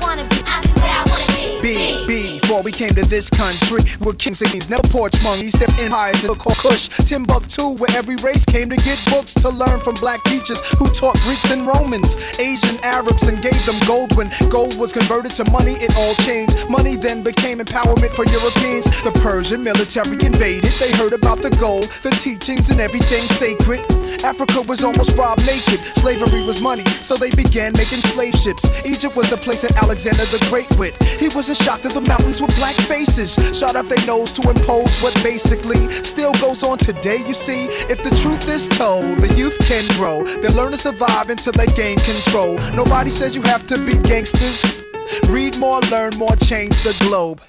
to 2.98 3.06
this 3.10 3.30
country, 3.30 3.86
we're 4.02 4.18
kings 4.18 4.41
and 4.41 4.50
queens, 4.50 4.70
no 4.74 4.82
porch 4.89 5.14
monkeys, 5.22 5.54
there's 5.54 5.74
empires 5.78 6.26
in 6.26 6.34
called 6.34 6.58
Kush, 6.58 6.89
Timbuktu, 7.06 7.78
where 7.78 7.93
every 7.93 8.18
race 8.26 8.43
came 8.43 8.70
to 8.74 8.80
get 8.82 8.98
books 9.14 9.38
to 9.38 9.50
learn 9.50 9.80
from 9.86 9.93
black 10.02 10.24
teachers 10.26 10.58
who 10.82 10.89
taught 10.89 11.14
Greeks 11.22 11.54
and 11.54 11.68
Romans, 11.68 12.18
Asian 12.41 12.74
Arabs, 12.82 13.30
and 13.30 13.38
gave 13.41 13.58
them 13.70 13.78
gold. 13.86 14.18
When 14.18 14.34
gold 14.50 14.80
was 14.82 14.93
converted 14.93 15.30
to 15.38 15.45
money, 15.52 15.78
it 15.78 15.93
all 15.93 16.16
changed. 16.26 16.58
Money 16.70 16.98
then 16.98 17.22
became 17.22 17.60
empowerment 17.60 18.18
for 18.18 18.26
Europeans. 18.26 18.89
The 19.06 19.14
Persian 19.22 19.62
military 19.62 20.18
invaded, 20.26 20.74
they 20.82 20.89
heard 20.98 21.14
about 21.14 21.45
the 21.45 21.54
gold, 21.62 21.86
the 22.02 22.10
teachings, 22.18 22.74
and 22.74 22.82
everything 22.82 23.22
sacred. 23.30 23.86
Africa 24.26 24.66
was 24.66 24.82
almost 24.82 25.14
robbed 25.18 25.45
naked, 25.45 25.78
slavery 25.93 26.41
was 26.41 26.62
money, 26.62 26.86
so 27.06 27.14
they 27.14 27.30
began 27.38 27.78
making 27.78 28.02
slave 28.10 28.34
ships. 28.34 28.66
Egypt 28.89 29.14
was 29.16 29.30
the 29.30 29.38
place 29.38 29.62
that 29.62 29.78
Alexander 29.84 30.26
the 30.34 30.41
Great 30.50 30.70
went. 30.82 30.98
He 31.22 31.30
wasn't 31.38 31.62
shock 31.62 31.86
that 31.86 31.93
the 31.93 32.02
mountains 32.10 32.41
were 32.41 32.50
black 32.58 32.74
faces, 32.88 33.36
shot 33.58 33.76
up 33.76 33.88
their 33.88 34.04
nose 34.08 34.32
to 34.32 34.50
impose 34.50 35.02
what 35.04 35.14
basically 35.22 35.92
still 35.92 36.34
goes 36.40 36.64
on 36.64 36.78
today. 36.78 37.20
You 37.28 37.34
see, 37.34 37.68
if 37.92 38.02
the 38.02 38.14
truth 38.24 38.48
is 38.48 38.68
told, 38.70 39.20
the 39.20 39.34
youth 39.36 39.58
can 39.68 39.84
grow. 40.00 40.24
They 40.24 40.50
learn 40.56 40.72
to 40.72 40.78
survive 40.78 41.30
until 41.30 41.54
they 41.54 41.68
gain 41.76 41.98
control. 42.00 42.56
Nobody 42.74 43.10
says 43.10 43.36
you 43.36 43.42
have 43.44 43.68
to 43.68 43.76
be 43.84 43.94
gangsters. 44.08 44.88
Read 45.30 45.60
more, 45.60 45.82
learn 45.92 46.12
more, 46.18 46.36
change 46.48 46.76
the 46.84 46.96
globe. 47.04 47.42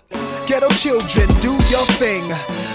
Ghetto 0.46 0.68
children, 0.74 1.28
do 1.40 1.54
your 1.70 1.86
thing. 2.02 2.24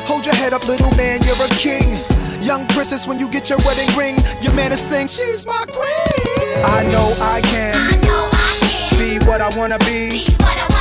Hold 0.07 0.25
your 0.25 0.35
head 0.35 0.53
up, 0.53 0.67
little 0.67 0.91
man, 0.95 1.19
you're 1.23 1.43
a 1.43 1.49
king. 1.59 1.99
Young 2.41 2.67
princess, 2.67 3.07
when 3.07 3.19
you 3.19 3.29
get 3.29 3.49
your 3.49 3.59
wedding 3.65 3.89
ring, 3.97 4.15
your 4.41 4.53
man 4.53 4.71
is 4.71 4.81
saying, 4.81 5.07
She's 5.07 5.45
my 5.45 5.65
queen. 5.67 6.63
I 6.65 6.83
know 6.91 7.07
I 7.19 7.41
can. 7.41 7.75
I 7.75 7.95
know 8.05 8.29
I 8.31 8.57
can. 8.61 8.99
Be 8.99 9.25
what 9.25 9.41
I 9.41 9.49
wanna 9.57 9.79
be. 9.79 10.27
Be 10.27 10.72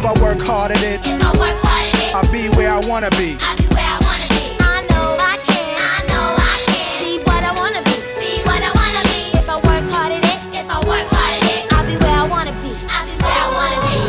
If 0.00 0.06
I 0.06 0.16
work 0.22 0.40
hard 0.40 0.72
at 0.72 0.80
it, 0.82 1.06
If 1.06 1.22
I 1.22 1.28
work 1.36 1.60
hard 1.60 1.92
at 1.92 2.00
it, 2.00 2.14
I'll 2.16 2.24
be 2.32 2.48
where 2.56 2.72
I 2.72 2.80
wanna 2.88 3.10
be. 3.20 3.36
I 3.44 3.52
be 3.60 3.68
where 3.76 3.84
I 3.84 4.00
wanna 4.00 4.32
be. 4.32 4.56
I 4.56 4.80
know 4.88 5.12
I 5.20 5.36
can. 5.44 5.76
I 5.76 6.00
know 6.08 6.40
I 6.40 6.56
can. 6.72 7.04
Be 7.04 7.20
what 7.28 7.44
I 7.44 7.52
wanna 7.60 7.84
be. 7.84 8.00
Be 8.16 8.40
what 8.48 8.64
I 8.64 8.72
wanna 8.72 9.04
be. 9.12 9.36
If 9.36 9.44
I 9.44 9.60
work 9.60 9.84
hard 9.92 10.16
at 10.16 10.24
it, 10.24 10.40
if 10.56 10.64
I 10.72 10.80
work 10.88 11.04
hard 11.04 11.36
at 11.36 11.52
it, 11.52 11.68
I'll 11.76 11.84
be 11.84 12.00
where 12.00 12.16
I 12.16 12.24
wanna 12.24 12.56
be. 12.64 12.72
I'll 12.88 13.04
be 13.04 13.12
where 13.20 13.28
I 13.28 13.52
wanna 13.52 13.76
be. 13.84 14.00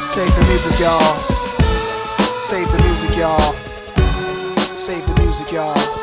Save 0.00 0.32
the 0.32 0.44
music, 0.48 0.80
y'all. 0.80 1.12
Save 2.40 2.72
the 2.72 2.80
music, 2.88 3.12
y'all. 3.20 3.65
Y'all. 5.52 5.95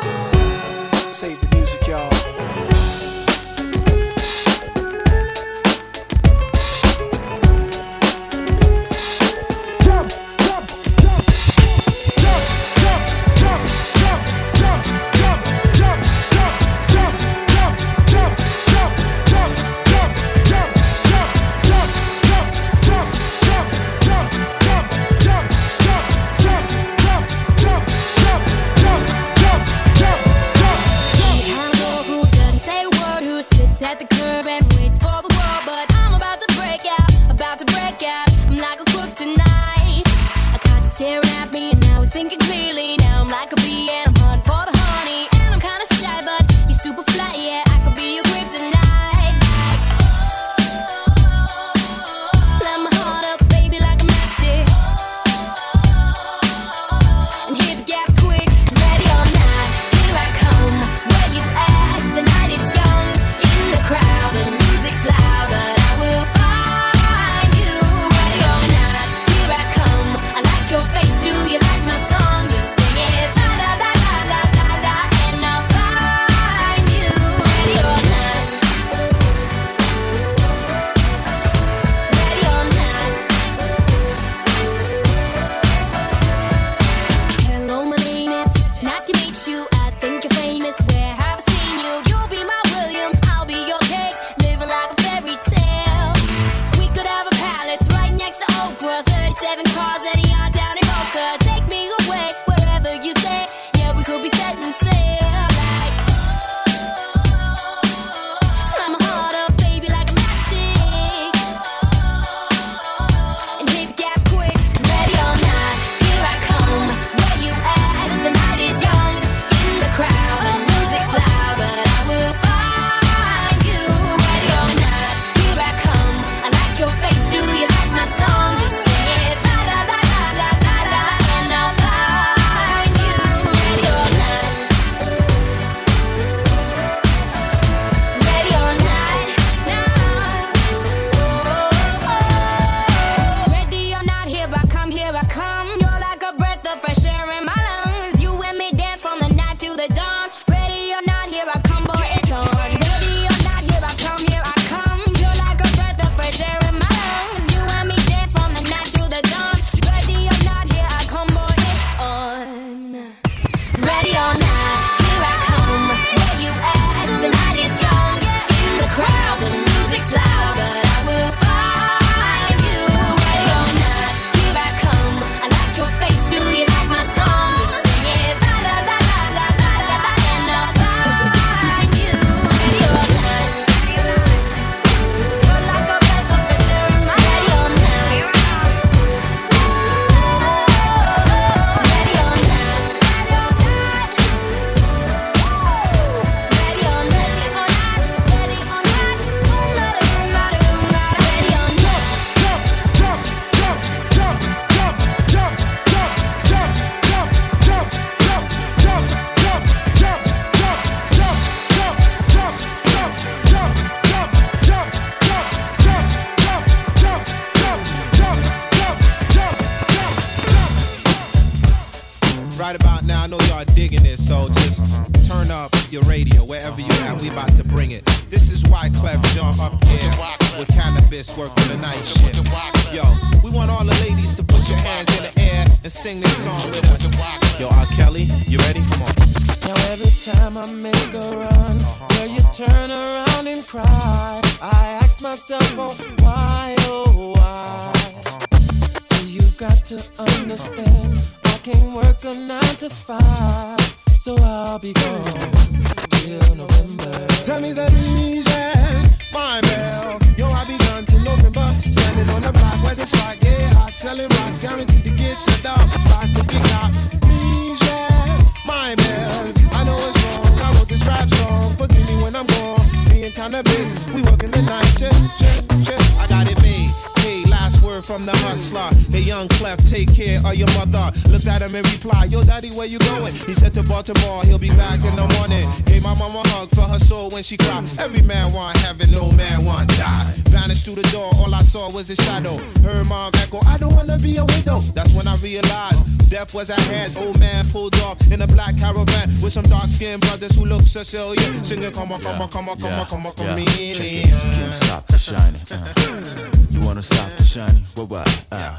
He 284.04 284.12
said 284.12 284.16
to 284.16 284.20
Baltimore, 284.20 284.44
he'll 284.44 284.58
be 284.58 284.68
back 284.70 285.02
in 285.04 285.16
the 285.16 285.26
morning. 285.38 285.64
Gave 285.86 286.02
my 286.02 286.14
mama 286.18 286.42
a 286.44 286.48
hug 286.48 286.68
for 286.70 286.82
her 286.82 286.98
soul 286.98 287.30
when 287.30 287.42
she 287.42 287.56
cried. 287.56 287.84
Every 287.98 288.22
man 288.22 288.52
want 288.52 288.76
heaven, 288.78 289.10
no 289.10 289.30
man 289.32 289.64
want 289.64 289.88
die. 289.96 290.24
Vanished 290.52 290.84
through 290.84 290.96
the 290.96 291.08
door, 291.08 291.30
all 291.40 291.54
I 291.54 291.62
saw 291.62 291.90
was 291.92 292.10
a 292.10 292.16
shadow. 292.16 292.56
Heard 292.82 293.06
mom 293.08 293.32
echo, 293.36 293.60
I 293.66 293.78
don't 293.78 293.94
wanna 293.94 294.18
be 294.18 294.36
a 294.36 294.44
widow. 294.44 294.78
That's 294.92 295.12
when 295.14 295.26
I 295.26 295.36
realized 295.36 296.28
death 296.28 296.54
was 296.54 296.70
at 296.70 296.80
hand. 296.92 297.16
Old 297.16 297.38
man 297.40 297.64
pulled 297.72 297.94
off 298.02 298.20
in 298.30 298.42
a 298.42 298.46
black 298.46 298.76
caravan 298.76 299.28
with 299.42 299.52
some 299.52 299.64
dark 299.64 299.90
skinned 299.90 300.20
brothers 300.20 300.56
who 300.56 300.66
look 300.66 300.82
Sicilian. 300.82 301.64
Singing, 301.64 301.92
come 301.92 302.12
on, 302.12 302.20
come 302.20 302.42
on, 302.42 302.48
come 302.48 302.68
on, 302.68 302.78
come 302.78 302.92
on, 302.92 303.06
come 303.06 303.26
on, 303.26 303.32
come 303.32 303.48
on, 303.48 303.58
it. 303.58 304.28
Can't 304.28 304.74
stop 304.74 305.06
the 305.06 305.18
shining. 305.18 305.60
Uh. 305.72 306.50
You 306.70 306.80
wanna 306.84 307.02
stop 307.02 307.30
the 307.38 307.44
shining? 307.44 307.82
What 307.94 308.10
what? 308.10 308.46
Uh. 308.52 308.78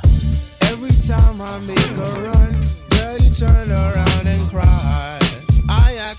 Every 0.70 0.94
time 1.02 1.42
I 1.42 1.60
make 1.66 1.92
a 1.98 2.10
run, 2.22 2.54
girl, 2.94 3.18
you 3.18 3.34
turn 3.34 3.72
around 3.72 4.28
and 4.28 4.42
cry. 4.52 5.15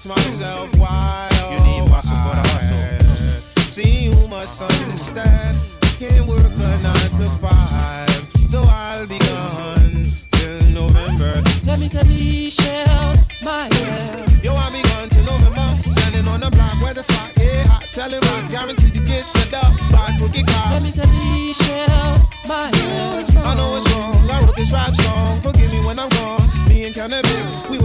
I 0.08 0.14
ask 0.14 0.38
myself 0.38 0.78
why. 0.78 1.28
You 1.50 1.58
need 1.66 1.90
muscle 1.90 2.16
for 2.16 2.34
the 2.36 2.44
hustle. 2.54 3.40
See, 3.66 4.04
you 4.04 4.28
must 4.28 4.62
understand. 4.62 5.58
Can't 5.98 6.26
work 6.28 6.46
a 6.46 6.78
nine 6.82 7.10
to 7.18 7.26
five, 7.40 8.10
so 8.46 8.62
I'll 8.62 9.06
be 9.06 9.18
gone 9.18 10.06
till 10.30 10.62
November. 10.70 11.42
Tell 11.64 11.78
me, 11.78 11.88
Talisha, 11.88 12.86
my 13.42 13.68
girl. 13.68 14.44
Yo, 14.44 14.54
I'll 14.54 14.70
be 14.70 14.82
gone 14.82 15.08
till 15.08 15.24
November. 15.24 15.66
Standing 15.90 16.28
on 16.28 16.40
the 16.40 16.50
block 16.50 16.80
where 16.82 16.94
the 16.94 17.02
spot 17.02 17.34
get 17.34 17.66
hot. 17.66 17.82
Telling 17.90 18.20
rock, 18.20 18.50
guaranteed 18.50 18.92
to 18.92 19.00
get 19.00 19.28
set 19.28 19.54
up 19.54 19.72
by 19.90 20.14
crooked 20.18 20.46
cops. 20.46 20.70
Tell 20.70 20.82
me, 20.82 20.90
Talisha, 20.92 21.88
my 22.46 22.70
girl. 22.70 23.42
I 23.44 23.54
know 23.56 23.76
it's 23.76 23.90
wrong. 23.94 24.30
I 24.30 24.44
wrote 24.44 24.56
this 24.56 24.70
rap 24.72 24.94
song. 24.94 25.40
Forgive 25.40 25.72
me 25.72 25.84
when 25.84 25.98
I'm 25.98 26.10
gone. 26.10 26.46
Me 26.68 26.84
and 26.84 26.94
Canibus, 26.94 27.68
we 27.70 27.78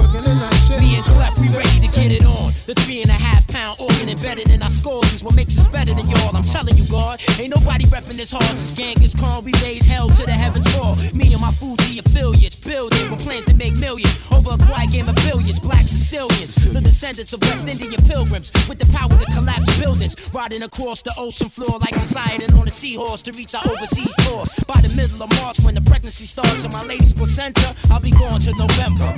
we 1.42 1.50
ready 1.50 1.80
to 1.82 1.90
get 1.90 2.12
it 2.14 2.24
on. 2.24 2.54
The 2.70 2.76
three 2.86 3.02
and 3.02 3.10
a 3.10 3.18
half 3.18 3.48
pound 3.48 3.82
organ 3.82 4.10
embedded 4.10 4.50
in 4.50 4.62
our 4.62 4.70
scores 4.70 5.12
is 5.12 5.24
what 5.24 5.36
makes 5.36 5.58
us 5.58 5.68
better 5.68 5.94
than 5.94 6.08
y'all. 6.08 6.36
I'm 6.38 6.44
telling 6.44 6.78
you, 6.78 6.86
God, 6.86 7.20
ain't 7.40 7.50
nobody 7.50 7.86
repping 7.86 8.16
this 8.16 8.32
hard 8.32 8.44
since 8.44 8.76
Genghis 8.76 9.16
Khan. 9.16 9.44
We 9.44 9.52
raise 9.64 9.84
hell 9.84 10.10
to 10.10 10.24
the 10.24 10.32
heavens 10.32 10.70
fall. 10.76 10.96
Me 11.14 11.34
and 11.34 11.42
my 11.42 11.50
Fugee 11.50 11.81
affiliates 12.06 12.56
building 12.56 13.10
with 13.10 13.22
plans 13.22 13.46
to 13.46 13.54
make 13.56 13.76
millions 13.78 14.16
over 14.32 14.52
a 14.52 14.58
quiet 14.66 14.92
game 14.92 15.08
of 15.08 15.16
billions. 15.28 15.60
Black 15.60 15.88
Sicilians, 15.88 16.72
the 16.72 16.82
descendants 16.82 17.34
of 17.34 17.42
West 17.42 17.68
Indian 17.68 18.02
pilgrims 18.06 18.52
with 18.68 18.80
the 18.80 18.88
power 18.92 19.10
to 19.10 19.26
collapse 19.34 19.80
buildings, 19.80 20.16
riding 20.34 20.64
across 20.64 21.02
the 21.02 21.14
ocean 21.18 21.50
floor 21.50 21.80
like 21.80 21.94
Poseidon 21.94 22.54
on 22.58 22.68
a 22.68 22.72
seahorse 22.72 23.22
to 23.24 23.32
reach 23.34 23.56
our 23.56 23.64
overseas 23.70 24.16
tours. 24.28 24.52
By 24.68 24.82
the 24.82 24.90
middle 24.96 25.22
of 25.24 25.30
March, 25.42 25.60
when 25.62 25.76
the 25.76 25.82
pregnancy 25.82 26.26
starts 26.26 26.66
on 26.66 26.72
my 26.72 26.84
lady's 26.84 27.14
placenta, 27.14 27.76
I'll 27.90 28.02
be 28.02 28.12
going 28.12 28.42
to 28.42 28.52
November. 28.58 29.10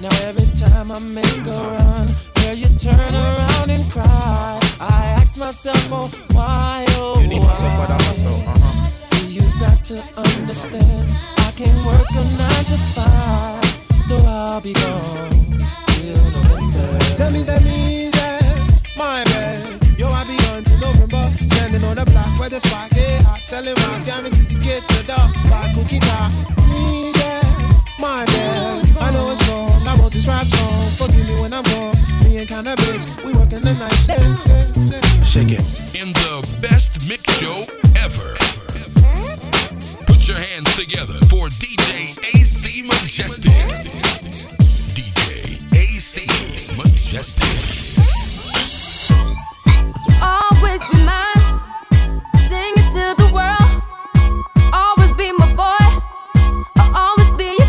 Now 0.00 0.14
every 0.24 0.48
time 0.54 0.90
I 0.90 0.98
make 1.00 1.46
a 1.46 1.56
run, 1.76 2.08
girl, 2.40 2.54
you 2.54 2.68
turn 2.78 3.14
around 3.14 3.70
and 3.70 3.84
cry. 3.90 4.58
I 4.80 5.14
ask 5.20 5.36
myself, 5.36 5.88
oh 5.92 6.08
why, 6.32 6.84
oh 6.96 7.20
You 7.20 7.28
need 7.28 7.42
muscle 7.42 7.68
for 7.70 7.86
the 7.86 7.98
hustle. 8.04 8.32
Uh-huh. 8.48 8.86
See, 9.04 9.32
you 9.32 9.42
got 9.60 9.84
to 9.84 9.96
understand, 10.16 11.08
can 11.60 11.84
work 11.84 12.08
a 12.16 12.24
nine 12.40 12.64
to 12.72 12.78
five, 12.96 13.64
so 14.08 14.16
I'll 14.24 14.62
be 14.62 14.72
gone 14.72 15.28
till 15.92 16.16
November. 16.32 16.98
Tell 17.20 17.30
me 17.30 17.42
that 17.42 17.62
means 17.62 18.14
that 18.16 18.80
my 18.96 19.22
bad. 19.24 19.76
Yo, 19.98 20.08
I'll 20.08 20.24
be 20.24 20.40
on 20.48 20.64
till 20.64 20.80
November. 20.80 21.28
Standing 21.52 21.84
on 21.84 21.96
the 21.96 22.06
block 22.06 22.32
where 22.40 22.48
the 22.48 22.60
spot 22.60 22.88
get 22.92 23.22
hot. 23.24 23.40
Selling 23.40 23.74
rock, 23.74 24.00
guaranteed 24.06 24.48
to 24.48 24.54
get 24.64 24.88
to 24.88 25.04
the 25.04 25.20
by 25.50 25.70
cookie 25.76 26.00
car. 26.00 26.30
Me, 26.72 27.12
yeah, 27.20 27.44
my 28.00 28.24
bad. 28.24 28.96
I 28.96 29.10
know 29.12 29.30
it's 29.30 29.46
wrong. 29.50 29.86
I 29.86 29.96
wrote 30.00 30.12
this 30.12 30.26
rap 30.26 30.46
song. 30.46 31.08
Forgive 31.08 31.28
me 31.28 31.42
when 31.42 31.52
I'm 31.52 31.64
gone. 31.64 31.94
Me 32.24 32.38
and 32.38 32.48
Canibus, 32.48 33.22
we 33.22 33.34
working 33.34 33.60
the 33.60 33.74
night 33.74 34.00
shift. 34.08 34.32
Shake 35.26 35.52
it. 35.60 35.64
In 35.92 36.08
the 36.24 36.40
best 36.62 37.06
mix 37.06 37.20
show 37.36 37.56
ever. 38.00 38.49
Put 40.80 40.88
your 40.88 40.98
hands 40.98 41.10
together 41.10 41.26
for 41.26 41.48
DJ 41.48 42.16
AC 42.34 42.82
Majestic. 42.84 43.52
DJ 44.96 45.60
AC 45.76 46.26
Majestic. 46.74 47.50
You 50.08 50.14
always 50.22 50.80
be 50.88 51.04
mine. 51.04 51.60
Sing 52.48 52.72
it 52.76 52.88
to 52.94 53.14
the 53.22 53.28
world. 53.30 53.82
Always 54.72 55.12
been 55.12 55.36
my 55.36 55.52
boy 55.54 56.00
I 56.76 56.92
always 56.94 57.30
be 57.36 57.60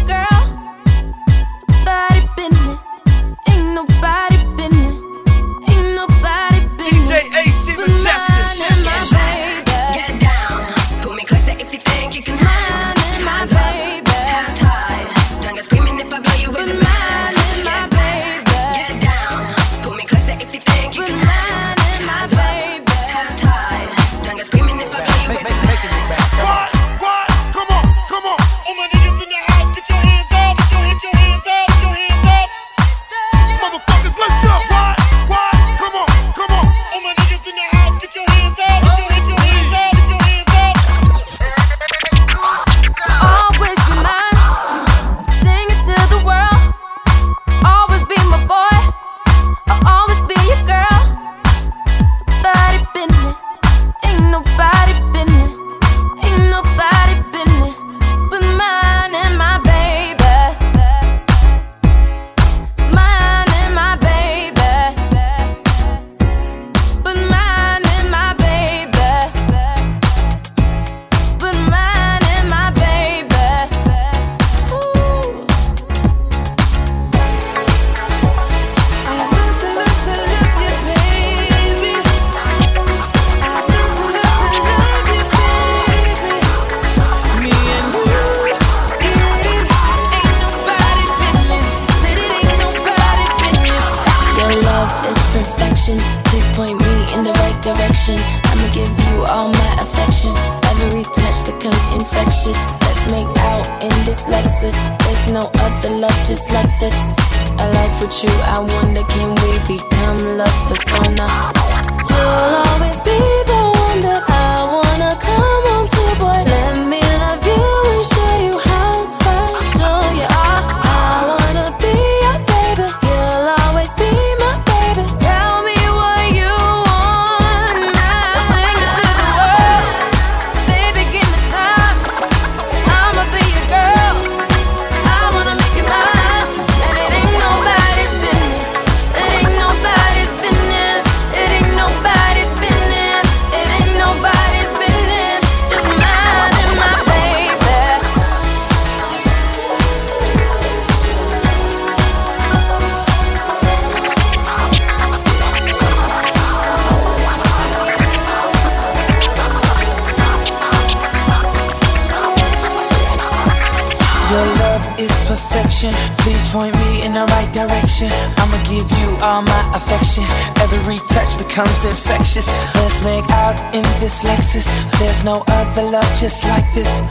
becomes 171.52 171.84
infectious. 171.84 172.48
Let's 172.76 173.04
make 173.04 173.30
out 173.30 173.60
in 173.76 173.84
this 174.00 174.24
Lexus. 174.24 174.88
There's 175.00 175.26
no 175.26 175.44
other 175.48 175.84
love 175.84 176.08
just 176.16 176.48
like 176.48 176.64
this. 176.74 177.02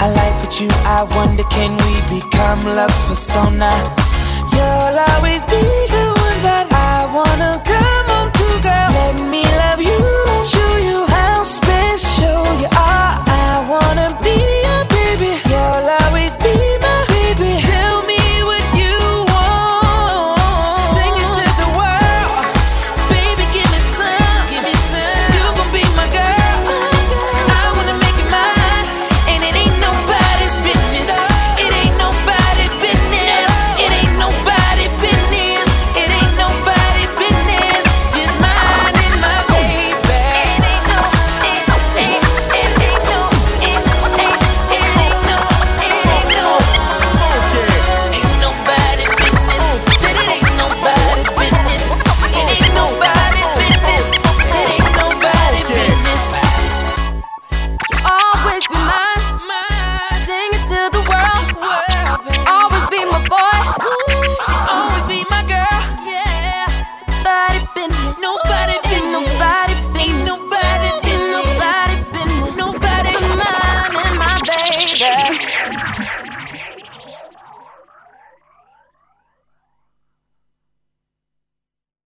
I 0.00 0.08
like 0.08 0.34
what 0.40 0.58
you, 0.58 0.68
I 0.88 1.04
wonder 1.16 1.44
can 1.50 1.76
we 1.84 2.20
become 2.20 2.60
love's 2.62 3.02
persona? 3.06 3.68
You'll 4.56 4.98
always 5.12 5.44
be 5.44 5.60
the 5.60 6.06
one 6.16 6.40
that 6.48 6.66
I 6.72 7.12
wanna 7.12 7.60
come 7.60 8.06
on 8.16 8.32
to, 8.32 8.48
girl. 8.64 8.88
Let 9.00 9.20
me 9.28 9.44
love 9.60 9.82
you 9.82 10.00
and 10.32 10.46
show 10.48 10.72
you 10.80 11.04
how 11.12 11.44
special 11.44 12.40
you 12.56 12.72
are. 12.72 13.20
I 13.20 13.60
wanna 13.68 14.16
be 14.24 14.40
your 14.64 14.84
baby. 14.88 15.36
Your 15.50 15.84
love. 15.84 15.99